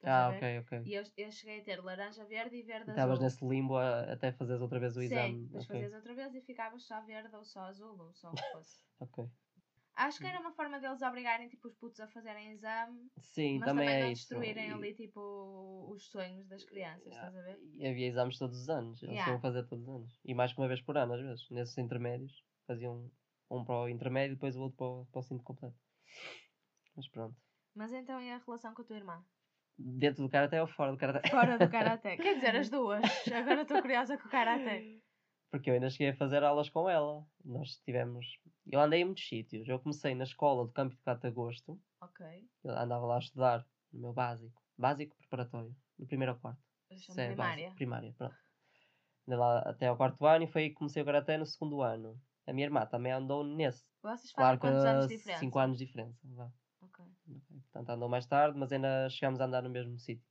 [0.04, 0.72] Ah, ok, ok.
[0.86, 3.24] E eu, eu cheguei a ter laranja verde e verde Estavas azul.
[3.24, 5.46] nesse limbo a- até fazeres outra vez o Sim, exame.
[5.46, 8.34] depois ok, fazias outra vez e ficavas só verde ou só azul ou só o
[8.34, 8.84] que fosse.
[9.00, 9.20] ok.
[9.96, 13.66] Acho que era uma forma deles obrigarem tipo, os putos a fazerem exame, Sim, mas
[13.66, 15.20] também, também, é não destruírem E- ali tipo
[15.94, 17.60] os sonhos das crianças, estás a ver?
[17.76, 19.02] E havia exames todos os anos.
[19.04, 19.32] Eles Yeah.
[19.32, 20.20] iam fazer todos os anos.
[20.26, 21.50] E mais que uma vez por ano, às vezes.
[21.50, 22.44] Nesses intermédios.
[22.68, 23.12] Faziam
[23.50, 25.78] um para o intermédio e depois o outro para o, para o cinto completo.
[26.96, 27.42] Mas pronto.
[27.74, 29.26] Mas então e a relação com a tua irmã?
[29.82, 31.30] Dentro do karaté ou fora do karaté?
[31.30, 32.18] Fora do karaté.
[32.18, 33.02] Quer dizer, as duas.
[33.32, 35.00] Agora estou curiosa com o karaté.
[35.50, 37.26] Porque eu ainda cheguei a fazer aulas com ela.
[37.46, 38.26] Nós tivemos.
[38.68, 39.68] Eu andei em muitos sítios.
[39.68, 41.80] Eu comecei na escola do Campo de Catagosto.
[42.02, 42.26] Ok.
[42.64, 44.62] Eu andava lá a estudar no meu básico.
[44.78, 45.74] Básico preparatório.
[45.98, 46.62] Do primeiro ao quarto.
[46.92, 47.64] Isso é primária.
[47.64, 48.36] básico, primária, pronto.
[49.28, 51.82] Andei lá até ao quarto ano e foi aí que comecei o karaté no segundo
[51.82, 52.20] ano.
[52.46, 53.86] A minha irmã também andou nesse.
[54.02, 55.40] Vocês fazem Claro quantos anos de diferença?
[55.40, 56.20] 5 anos de diferença.
[56.24, 56.52] Vá.
[57.00, 57.36] Ok.
[57.36, 57.62] Ok.
[57.72, 60.28] Portanto, andou mais tarde, mas ainda chegámos a andar no mesmo sítio.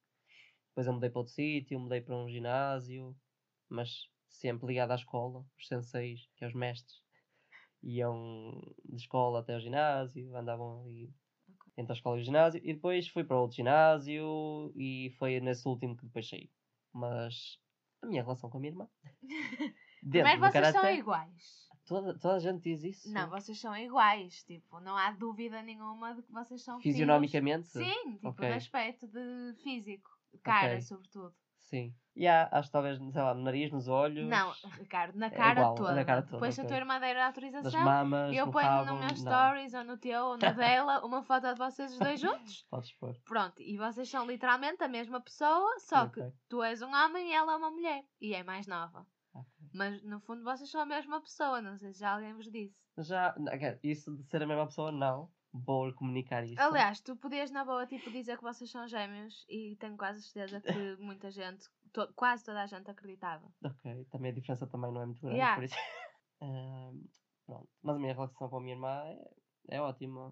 [0.69, 3.17] Depois eu mudei para outro sítio, mudei para um ginásio,
[3.69, 5.45] mas sempre ligado à escola.
[5.59, 7.03] Os senseis, que é os mestres,
[7.83, 11.13] iam de escola até ao ginásio, andavam ali
[11.49, 11.73] Ok.
[11.77, 12.61] entre a escola e o ginásio.
[12.63, 16.51] E depois fui para outro ginásio e foi nesse último que depois saí.
[16.93, 17.59] Mas
[18.03, 18.89] a minha relação com a minha irmã.
[20.03, 21.68] Do vocês são karaté, iguais.
[21.89, 23.13] Toda, toda a gente diz isso.
[23.13, 24.45] Não, vocês são iguais.
[24.45, 26.95] Tipo, não há dúvida nenhuma de que vocês são filhos.
[26.97, 27.69] Fisionomicamente?
[27.69, 28.47] Sim, tipo, Ok.
[28.47, 30.11] de aspecto de físico.
[30.43, 30.83] Cara, Ok.
[30.83, 31.35] sobretudo.
[31.61, 31.95] Sim.
[32.17, 34.27] E há, acho que talvez, sei lá, no nariz, nos olhos.
[34.27, 35.95] Não, Ricardo, na É cara igual, toda.
[35.95, 38.53] na cara toda, Depois, se a tua irmã der a das autorização, mamas, eu no
[38.53, 39.17] ponho rabo, no meu não.
[39.17, 42.65] stories, ou no teu, ou no dela, uma foto de vocês os dois juntos.
[42.71, 43.15] Podes pôr.
[43.27, 47.29] Pronto, e vocês são literalmente a mesma pessoa, só que Ok, tu és um homem
[47.31, 48.03] e ela é uma mulher.
[48.21, 49.07] E é mais nova.
[49.79, 52.77] Mas no fundo vocês são a mesma pessoa, não sei se já alguém vos disse.
[52.99, 53.35] Já,
[53.83, 55.31] isso de ser a mesma pessoa, não.
[55.53, 56.61] Vou comunicar isso.
[56.61, 60.61] Aliás, tu podias na boa tipo dizer que vocês são gêmeos e tenho quase certeza
[60.61, 60.69] que
[61.01, 63.51] muita gente, to- quase toda a gente acreditava.
[63.65, 65.55] Ok, também a diferença também não é muito grande, Yeah.
[65.57, 65.75] por isso.
[67.47, 67.69] Pronto.
[67.83, 70.31] Mas a minha relação com a minha irmã é, é ótima.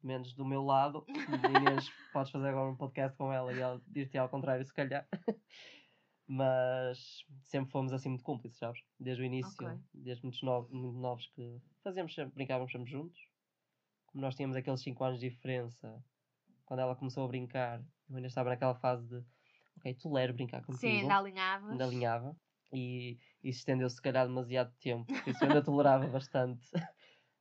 [0.00, 1.04] Pelo menos do meu lado.
[1.08, 5.06] Inês, podes fazer agora um podcast com ela e ela dir-te ao contrário, se calhar.
[6.26, 8.80] Mas sempre fomos assim muito cúmplices, sabes?
[8.98, 9.78] Desde o início, Ok.
[9.92, 13.20] desde muito, no- muito novos que fazíamos sempre, brincávamos sempre juntos.
[14.06, 16.02] Como nós tínhamos aqueles 5 anos de diferença,
[16.64, 19.24] quando ela começou a brincar, eu ainda estava naquela fase de
[19.78, 20.80] ok, tolero brincar contigo.
[20.80, 21.70] Sim, ainda alinhavas.
[21.72, 22.36] ainda alinhava.
[22.72, 26.66] E isso estendeu-se se calhar demasiado tempo, por isso eu ainda tolerava bastante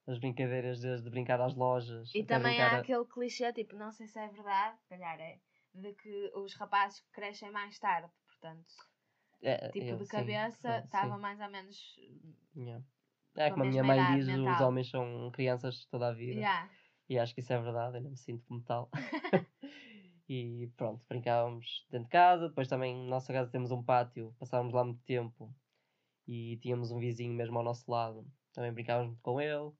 [0.08, 2.14] as brincadeiras desde brincar às lojas.
[2.14, 5.40] E também há a- aquele clichê, tipo, não sei se é verdade, se calhar é,
[5.74, 8.12] de que os rapazes crescem mais tarde,
[8.42, 8.74] portanto,
[9.42, 11.78] É, tipo eu- de cabeça, estava mais ou menos.
[12.56, 12.84] Yeah.
[13.38, 14.68] É com como a minha mãe diz, os mental.
[14.68, 16.34] homens são crianças toda a vida.
[16.40, 16.70] Yeah.
[17.08, 18.90] E acho que isso é verdade, eu não me sinto como tal.
[20.28, 22.50] e pronto, brincávamos dentro de casa.
[22.50, 25.54] Depois também, na nossa casa temos um pátio, passávamos lá muito tempo.
[26.28, 28.26] E tínhamos um vizinho mesmo ao nosso lado.
[28.54, 29.72] Também brincávamos muito com ele.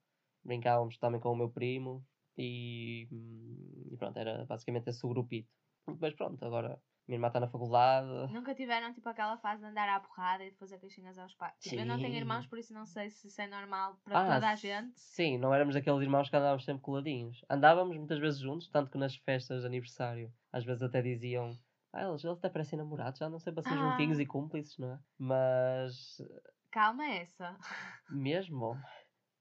[0.44, 2.04] Brincávamos também com o meu primo.
[2.36, 5.48] E, hum, e pronto, era basicamente esse o grupito.
[5.86, 8.32] Depois pronto, agora minha irmã está na faculdade.
[8.32, 11.54] Nunca tiveram tipo aquela fase de andar à porrada e de fazer queixinhas aos pais.
[11.60, 14.48] Tipo, eu não tenho irmãos, por isso não sei se isso é normal para toda
[14.48, 14.98] a gente.
[14.98, 17.44] Sim, não éramos aqueles irmãos que andávamos sempre coladinhos.
[17.50, 21.58] Andávamos muitas vezes juntos, tanto que nas festas de aniversário, às vezes até diziam.
[21.92, 23.90] Ah, eles, eles até parecem namorados, já não sei para ser Ah.
[23.90, 24.98] juntinhos e cúmplices, não é?
[25.18, 26.16] Mas.
[26.70, 27.54] Calma essa.
[28.08, 28.78] Mesmo.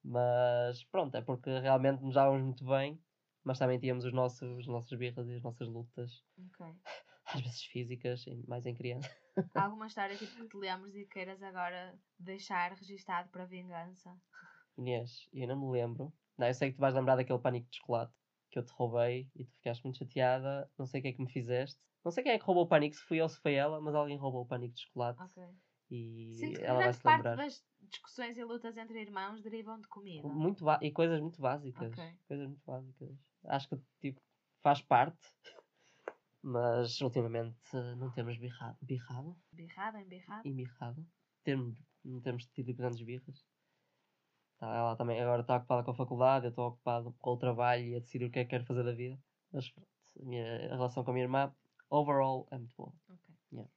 [0.03, 2.99] Mas pronto, é porque realmente nos dávamos muito bem,
[3.43, 6.11] mas também tínhamos os nossos, as nossas birras e as nossas lutas,
[6.47, 6.65] Ok.
[7.33, 9.09] Às vezes físicas, mais em criança.
[9.53, 14.19] Há alguma história tipo que te lembres e queiras agora deixar registado para vingança?
[14.77, 16.13] Inês, eu não me lembro.
[16.37, 18.13] Não, eu sei que tu vais lembrar daquele pânico de chocolate
[18.49, 20.69] que eu te roubei e tu ficaste muito chateada.
[20.77, 21.79] Não sei o que é que me fizeste.
[22.03, 23.79] Não sei quem é que roubou o pânico, se fui eu ou se foi ela,
[23.79, 25.37] mas alguém roubou o pânico de chocolate Ok.
[25.89, 27.37] e Sinto que ela vai se parte lembrar.
[27.37, 30.27] das discussões e lutas entre irmãos derivam de comida.
[30.27, 31.91] Muito e coisas muito básicas.
[31.91, 32.17] Ok.
[32.27, 33.09] Coisas muito básicas.
[33.45, 34.21] Acho que tipo,
[34.63, 35.19] faz parte,
[36.43, 37.57] mas ultimamente
[37.97, 38.77] não temos birrado.
[38.81, 39.37] Birrado?
[39.51, 40.47] Birrado, embirrado.
[40.47, 41.05] Embirrado?
[41.43, 43.45] Temos, não temos tido grandes birras.
[44.57, 47.83] Tá, ela também agora está ocupada com a faculdade, eu estou ocupado com o trabalho
[47.83, 49.19] e a decidir o que é que quero fazer da vida.
[49.51, 51.55] Mas pronto, a minha relação com a minha irmã,
[51.89, 52.93] overall, é muito boa.
[53.09, 53.35] Ok.
[53.51, 53.71] Yeah.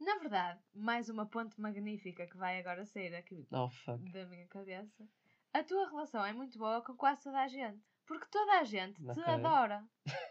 [0.00, 3.68] Na verdade, mais uma ponte magnífica que vai agora sair aqui Oh
[4.12, 5.08] da minha cabeça.
[5.52, 7.80] A tua relação é muito boa com quase toda a gente.
[8.06, 9.24] Porque toda a gente te Ok.
[9.24, 9.84] adora.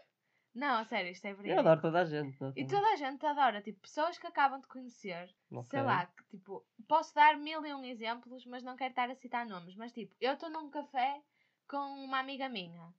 [0.54, 1.56] Não, a sério, isto é verídico.
[1.56, 2.38] Eu adoro toda a gente.
[2.56, 5.82] E toda a gente te adora, tipo, pessoas que acabam de conhecer, sei Ok.
[5.82, 9.46] lá, que tipo, posso dar mil e um exemplos, mas não quero estar a citar
[9.46, 11.22] nomes, mas tipo, eu estou num café
[11.68, 12.94] com uma amiga minha,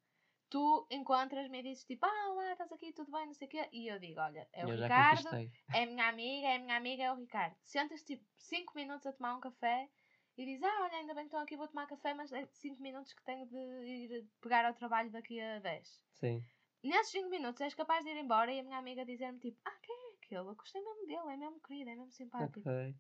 [0.50, 3.70] tu encontras-me e dizes tipo, ah, olá, estás aqui, tudo bem, não sei o quê,
[3.72, 5.30] e eu digo, olha, é o eu Ricardo,
[5.72, 7.56] é minha amiga, é minha amiga, é o Ricardo.
[7.64, 9.90] Sentas tipo 5 minutos a tomar um café
[10.38, 12.82] e dizes, ah, olha, ainda bem que estão aqui, vou tomar café, mas é 5
[12.82, 16.02] minutos que tenho de ir pegar ao trabalho daqui a 10.
[16.14, 16.46] Sim.
[16.84, 19.78] Nesses 5 minutos és capaz de ir embora e a minha amiga dizer-me tipo, ah,
[19.82, 20.50] quem é aquele?
[20.50, 22.60] Eu gostei mesmo dele, é mesmo querido, é mesmo simpático.
[22.60, 22.96] Ok.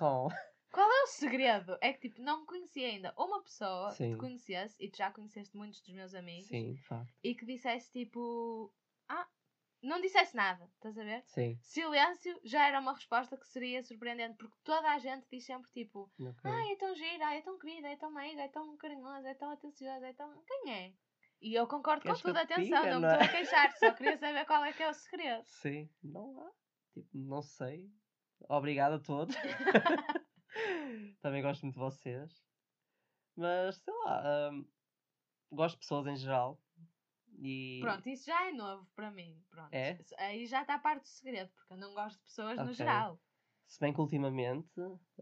[0.00, 0.28] Oh.
[0.70, 1.76] Qual é o segredo?
[1.80, 4.12] É que tipo, não conheci ainda uma pessoa que Sim.
[4.12, 7.14] te conhecesse e tu já conheceste muitos dos meus amigos Sim, facto.
[7.22, 8.72] e que dissesse tipo,
[9.08, 9.28] ah,
[9.82, 11.22] não dissesse nada, estás a ver?
[11.26, 11.58] Sim.
[11.60, 16.10] Silêncio já era uma resposta que seria surpreendente, porque toda a gente diz sempre tipo:
[16.18, 16.50] Ok.
[16.50, 19.50] Ai, é tão gira, é tão querida, é tão meiga, é tão carinhosa, é tão
[19.50, 20.42] atenciosa, é tão.
[20.44, 20.92] Quem é?
[21.44, 23.12] E eu concordo Queres com tudo, atenção, diga, não me não é?
[23.16, 25.44] estou a queixar, só queria saber qual é que é o segredo.
[25.46, 26.50] Sim, não há.
[26.94, 27.90] Tipo, não sei.
[28.48, 29.36] Obrigado a todos.
[31.20, 32.42] Também gosto muito de vocês.
[33.36, 34.64] Mas, sei lá, hum,
[35.52, 36.58] gosto de pessoas em geral.
[37.38, 37.80] E.
[37.82, 39.38] Pronto, isso já é novo para mim.
[39.50, 39.68] Pronto.
[39.74, 39.98] É?
[40.18, 42.74] Aí já está a parte do segredo, porque eu não gosto de pessoas no Ok.
[42.74, 43.20] geral.
[43.66, 44.70] Se bem que ultimamente,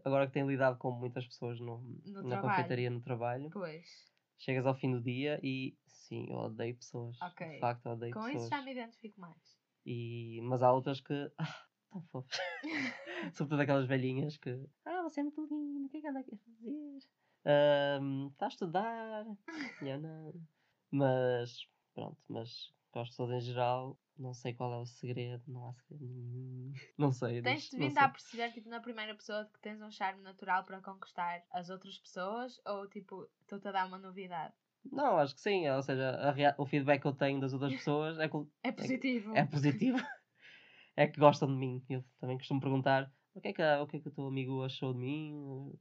[0.05, 2.41] agora que tenho lidado com muitas pessoas no, No na trabalho.
[2.41, 4.12] confeitaria no trabalho, Pois.
[4.43, 7.17] Chegas ao fim do dia e sim, eu odeio pessoas.
[7.21, 7.47] Ok.
[7.47, 8.41] De facto, eu odeio Com pessoas.
[8.43, 9.57] isso já me identifico mais.
[9.85, 11.13] E, mas há outras que.
[11.39, 12.37] Ah, tão fofas.
[13.37, 14.49] Sobretudo aquelas velhinhas que.
[14.85, 16.99] Ah, você é muito lindo, o que é que anda aqui a fazer?
[17.45, 19.25] Ahm, Está a estudar?
[19.81, 20.33] Eu não.
[20.91, 23.99] Mas, pronto, mas gosto de pessoas em geral.
[24.17, 26.71] Não sei qual é o segredo, não há segredo nenhum.
[26.97, 27.41] Não sei.
[27.41, 30.21] Tens diz- de não vindo a perceber, tipo, na primeira pessoa que tens um charme
[30.21, 34.53] natural para conquistar as outras pessoas ou, tipo, estou-te a dar uma novidade?
[34.91, 35.67] Não, acho que sim.
[35.67, 39.35] Ou seja, o feedback que eu tenho das outras pessoas é, que- É positivo.
[39.35, 39.97] é positivo.
[40.95, 41.83] é que gostam de mim.
[41.89, 44.63] Eu também costumo perguntar o que é que, o que, é que o teu amigo
[44.63, 45.31] achou de mim.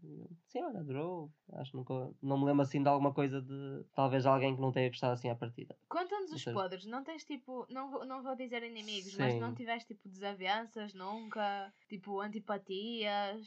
[0.03, 1.31] Eu, Sim, olha, adorou.
[1.53, 1.95] Acho que nunca.
[2.23, 3.85] Não me lembro assim de alguma coisa de.
[3.95, 5.77] Talvez alguém que não tenha gostado assim à partida.
[5.89, 6.87] Conta-nos os seja- podres.
[6.87, 9.41] Não tens, tipo, não vou, não vou dizer inimigos, mas Sim.
[9.41, 11.73] não tiveste, tipo, desavenças nunca?
[11.89, 13.47] Tipo, antipatias?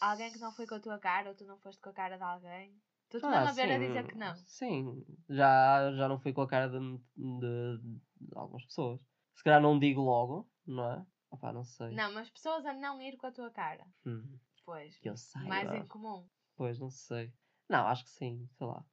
[0.00, 2.16] Alguém que não foi com a tua cara ou tu não foste com a cara
[2.16, 2.74] de alguém?
[3.04, 4.26] Estou-te mesmo a ver a dizer que não.
[4.28, 6.78] Ah, Sim, já, já não fui com a cara de,
[7.16, 8.00] de, de
[8.34, 9.00] algumas pessoas.
[9.34, 11.06] Se calhar não digo logo, não é?
[11.32, 11.90] Opá, não sei.
[11.92, 13.86] Não, mas pessoas a não ir com a tua cara.
[14.04, 14.94] Hum, Pois.
[14.98, 15.48] que eu saiba.
[15.48, 16.28] Mais em comum.
[16.56, 17.32] Pois, não sei.
[17.68, 18.84] Não, acho que sim, sei lá.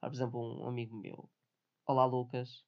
[0.00, 1.30] Por exemplo, um amigo meu.
[1.86, 2.64] Olá, Lucas.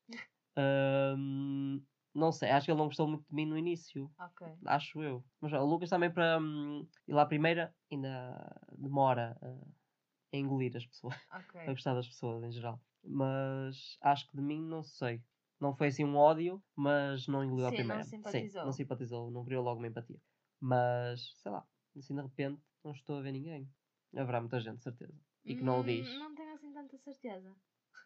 [0.56, 1.80] Ahm,
[2.14, 4.10] não sei, acho que ele não gostou muito de mim no início.
[4.18, 4.46] Ok.
[4.64, 5.22] Acho eu.
[5.40, 10.86] Mas ó, o Lucas também para hum, ir lá primeira ainda demora a engolir as
[10.86, 11.14] pessoas.
[11.34, 11.60] Ok.
[11.68, 12.80] a gostar das pessoas em geral.
[13.04, 15.22] Mas acho que de mim não sei.
[15.60, 18.04] Não foi assim um ódio, mas não engoliu a Sim, não primeira.
[18.04, 18.60] simpatizou.
[18.62, 20.20] Sim, não simpatizou, não criou logo uma empatia.
[20.60, 21.66] Mas, sei lá,
[21.96, 23.68] assim de repente não estou a ver ninguém.
[24.16, 25.20] Haverá muita gente, certeza.
[25.44, 26.08] E que não o diz.
[26.08, 27.54] Hum, Não tenho assim tanta certeza.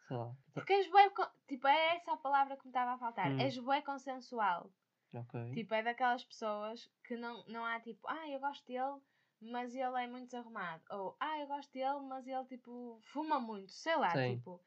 [0.09, 0.37] Sei lá.
[0.55, 1.05] Porque és bué,
[1.49, 3.31] tipo, é essa a palavra que me estava a faltar.
[3.31, 3.41] Hum.
[3.41, 4.71] És bué consensual.
[5.15, 5.35] Ok.
[5.55, 9.01] Tipo, é daquelas pessoas que não, não há tipo, ah, eu gosto dele,
[9.41, 10.83] mas ele é muito desarrumado.
[10.91, 13.73] Ou, ah, eu gosto dele, mas ele, tipo, fuma muito.
[13.73, 14.37] Sei lá, Sim.
[14.37, 14.62] tipo,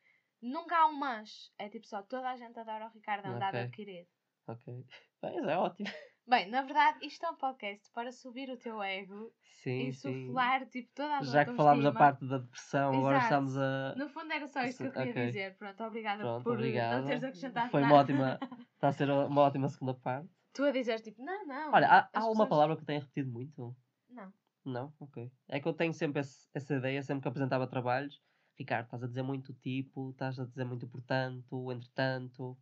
[0.45, 1.51] nunca há um mas.
[1.57, 3.61] É tipo só, toda a gente adora o Ricardo Andrade Ok.
[3.67, 4.07] adquirido.
[4.47, 4.85] Ok.
[5.21, 5.89] Pois é ótimo.
[6.27, 9.31] Bem, na verdade, isto é um podcast para subir o teu ego
[9.61, 10.25] Sim, e sim.
[10.27, 13.25] suflar, tipo, toda a Já que falámos da parte da depressão, agora Exato.
[13.33, 13.95] estamos a.
[13.95, 15.25] No fundo era só isso que eu queria Ok.
[15.27, 15.57] dizer.
[15.57, 16.99] Pronto, obrigada Pronto, por obrigada.
[16.99, 17.93] não teres acrescentado Foi nada.
[17.93, 18.39] uma ótima.
[18.75, 20.29] Está a ser uma ótima segunda parte.
[20.53, 21.71] tu a dizeres tipo, não, não.
[21.73, 23.75] Olha, há, há uma pessoas- palavra que eu tenho repetido muito.
[24.09, 24.33] Não.
[24.63, 24.93] Não?
[24.99, 25.31] Ok.
[25.47, 28.19] É que eu tenho sempre esse- essa ideia, sempre que apresentava trabalhos.
[28.57, 32.57] Ricardo, estás a dizer muito tipo, estás a dizer muito portanto, entretanto.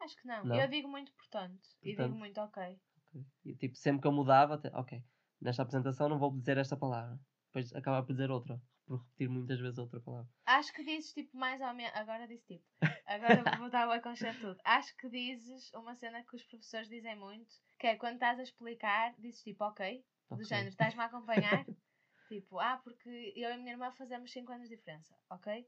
[0.00, 0.44] Acho que não.
[0.44, 0.60] Não?
[0.60, 1.68] Eu digo muito portanto.
[1.82, 2.06] E Portanto.
[2.06, 2.80] digo muito ok.
[3.08, 3.24] Ok.
[3.44, 5.02] E tipo, sempre que eu mudava, ok,
[5.40, 7.18] nesta apresentação não vou dizer esta palavra.
[7.46, 10.28] Depois acabava por dizer outra, por repetir muitas vezes outra palavra.
[10.46, 11.94] Acho que dizes tipo mais ou menos.
[11.96, 12.64] Agora disse tipo.
[13.06, 14.58] Agora vou botar o aconchego tudo.
[14.64, 18.42] Acho que dizes uma cena que os professores dizem muito, que é quando estás a
[18.42, 20.44] explicar, dizes tipo ok, do Ok.
[20.44, 21.66] género, estás-me a acompanhar?
[22.28, 25.66] tipo, ah, porque eu e a minha irmã fazemos 5 anos de diferença, ok?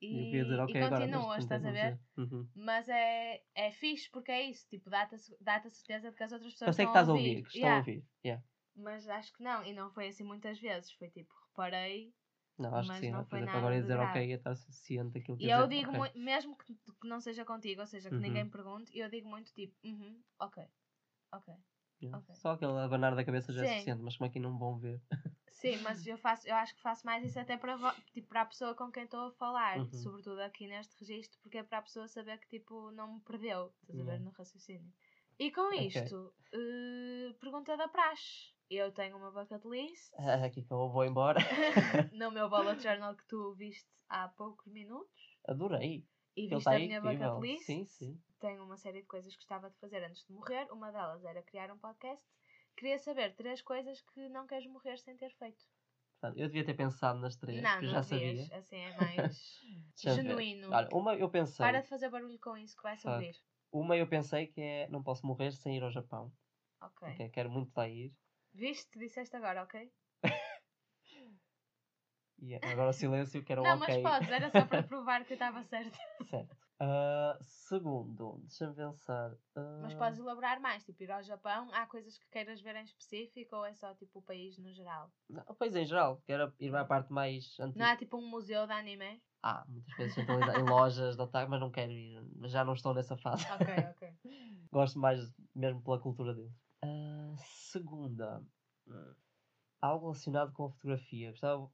[0.00, 1.98] E dizer ok e continuas, estás a ver?
[2.16, 2.48] Uhum.
[2.54, 6.24] Mas é, é fixe porque é isso, tipo, dá-te a, dá a certeza de que
[6.24, 8.06] as outras pessoas Eu sei que estás a ouvir, que estão a ouvir.
[8.24, 8.44] Yeah.
[8.74, 10.92] Mas acho que não, e não foi assim muitas vezes.
[10.92, 12.14] Foi tipo, reparei.
[12.58, 13.10] Não, acho Mas que sim.
[13.12, 14.00] não foi nada agora ia dizer grave.
[14.00, 15.92] ok ia estar suficiente daquilo que E eu dizer, digo ok.
[15.92, 18.22] muito, mesmo que, que não seja contigo, ou seja, que Uhum.
[18.22, 20.64] ninguém pergunte, eu digo muito tipo, uhum, ok,
[21.32, 21.54] ok.
[22.00, 22.18] Yeah.
[22.18, 22.28] ok.
[22.32, 23.68] Só aquele abanar da cabeça já é Sim.
[23.68, 25.02] suficiente, mas como é que não vão ver?
[25.50, 27.76] Sim, mas eu faço, eu acho que faço mais isso até para,
[28.12, 29.92] tipo, para a pessoa com quem estou a falar, Uhum.
[29.92, 33.74] sobretudo aqui neste registro, porque é para a pessoa saber que tipo não me perdeu,
[33.82, 34.92] estás a ver no raciocínio.
[35.38, 38.54] E com isto, eh, pergunta da praxe.
[38.70, 41.40] Eu tenho uma bucket list Ah, Aqui que eu vou embora.
[42.10, 46.06] no meu bullet journal que tu viste há poucos minutos Adorei.
[46.34, 47.02] e Ele viste a aí minha incrível.
[47.02, 47.66] bucket list.
[47.66, 48.22] Sim, sim.
[48.40, 50.70] Tenho uma série de coisas que gostava de fazer antes de morrer.
[50.70, 52.24] Uma delas era criar um podcast.
[52.76, 55.64] Queria saber três coisas que não queres morrer sem ter feito.
[56.20, 58.46] Portanto, eu devia ter pensado nas três, não, que eu já devias.
[58.46, 58.58] sabia.
[58.58, 59.60] Assim é mais
[59.96, 60.72] genuíno.
[60.72, 61.64] Olha, uma eu pensei.
[61.64, 63.14] Para de fazer barulho com isso que vai-se Fuck.
[63.14, 63.36] ouvir.
[63.72, 66.32] Uma eu pensei que é não posso morrer sem ir ao Japão.
[66.80, 67.08] Ok.
[67.08, 68.12] Ok, Quero muito lá ir.
[68.54, 68.98] Viste?
[68.98, 69.92] Disseste agora, ok?
[72.40, 74.30] E agora o silêncio, que era o não, mas podes.
[74.30, 75.98] Era só para provar que eu estava certa.
[76.30, 76.67] Certo.
[76.80, 79.36] Ah, segundo, deixa-me pensar.
[79.80, 80.84] Mas Ah, podes elaborar mais.
[80.84, 81.68] Tipo, ir ao Japão.
[81.72, 85.12] Há coisas que queiras ver em específico ou é só tipo o país no geral?
[85.28, 87.84] não, Pois em geral, quero ir à parte mais antiga.
[87.84, 89.22] Não há tipo um museu de anime?
[89.42, 92.20] Há muitas vezes centralizado em lojas de otaku, mas não quero ir.
[92.48, 93.46] Já não estou nessa fase.
[93.54, 94.02] Ok, ok.
[94.72, 95.20] Gosto mais
[95.54, 96.52] mesmo pela cultura deles.
[96.82, 98.44] Ah, segunda,
[98.86, 99.14] hum,
[99.80, 101.30] algo relacionado com a fotografia.
[101.32, 101.72] Gostava,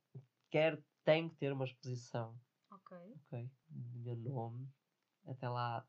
[0.51, 2.40] quero, tenho que ter uma exposição,
[2.71, 2.93] Ok.
[3.29, 3.51] ok?
[3.71, 4.69] Meu nome.
[5.26, 5.87] Até lá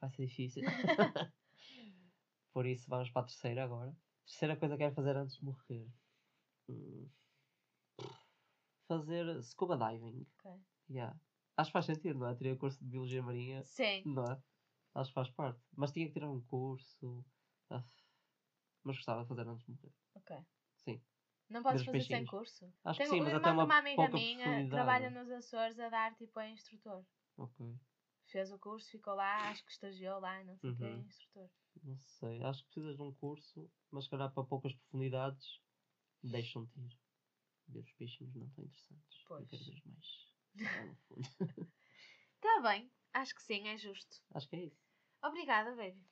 [0.00, 0.62] vai ser difícil.
[2.52, 3.96] Por isso vamos para a terceira agora.
[4.26, 5.88] Terceira coisa que quero fazer antes de morrer.
[6.68, 7.08] Hum,
[8.86, 10.26] fazer scuba diving.
[10.38, 10.60] Ok.
[10.90, 11.18] Yeah.
[11.56, 12.34] Acho que faz sentido, não é?
[12.34, 14.02] Teria curso de Biologia Marinha Sim.
[14.06, 14.42] não é?
[14.94, 15.60] Acho que faz parte.
[15.76, 17.24] Mas tinha que tirar um curso.
[18.84, 19.92] Mas gostava de fazer antes de morrer.
[20.14, 20.36] Ok.
[20.76, 21.02] Sim.
[21.48, 22.30] Não podes fazer sem peixinhos.
[22.30, 22.72] curso?
[22.84, 25.88] Acho Tenho que sim, mas até uma, uma amiga pouca minha trabalha nos Açores a
[25.88, 27.04] dar tipo a instrutor.
[27.36, 27.78] Ok.
[28.30, 31.04] Fez o curso, ficou lá, acho que estagiou lá, não sei o que, Uhum.
[31.06, 31.48] instrutor.
[31.82, 32.42] Não sei.
[32.42, 35.60] Acho que precisas de um curso, mas se calhar para poucas profundidades
[36.22, 36.98] deixam-te ir.
[37.68, 39.18] Ver os peixinhos não tão interessantes.
[39.18, 39.48] Eu Pois.
[39.50, 40.28] quero ver mais.
[40.76, 41.28] lá no fundo.
[42.40, 44.20] Tá bem, acho que sim, é justo.
[44.34, 44.88] Acho que é isso.
[45.22, 46.04] Obrigada, baby.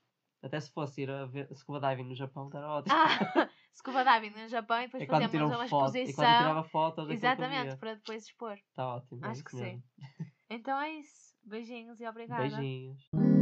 [0.43, 2.95] Até se fosse ir a ver scuba diving no Japão, era ótimo.
[2.95, 6.15] Ah, scuba diving no Japão e depois é quando fazemos uma foto, e exposição.
[6.15, 8.59] quando eu tirava fotos Exatamente, para depois expor.
[8.75, 9.25] Tá ótimo.
[9.25, 9.75] é Acho isso que sim.
[9.75, 9.83] mesmo.
[10.51, 11.36] Então é isso.
[11.47, 12.43] Beijinhos e obrigada.
[12.43, 13.36] Beijinhos.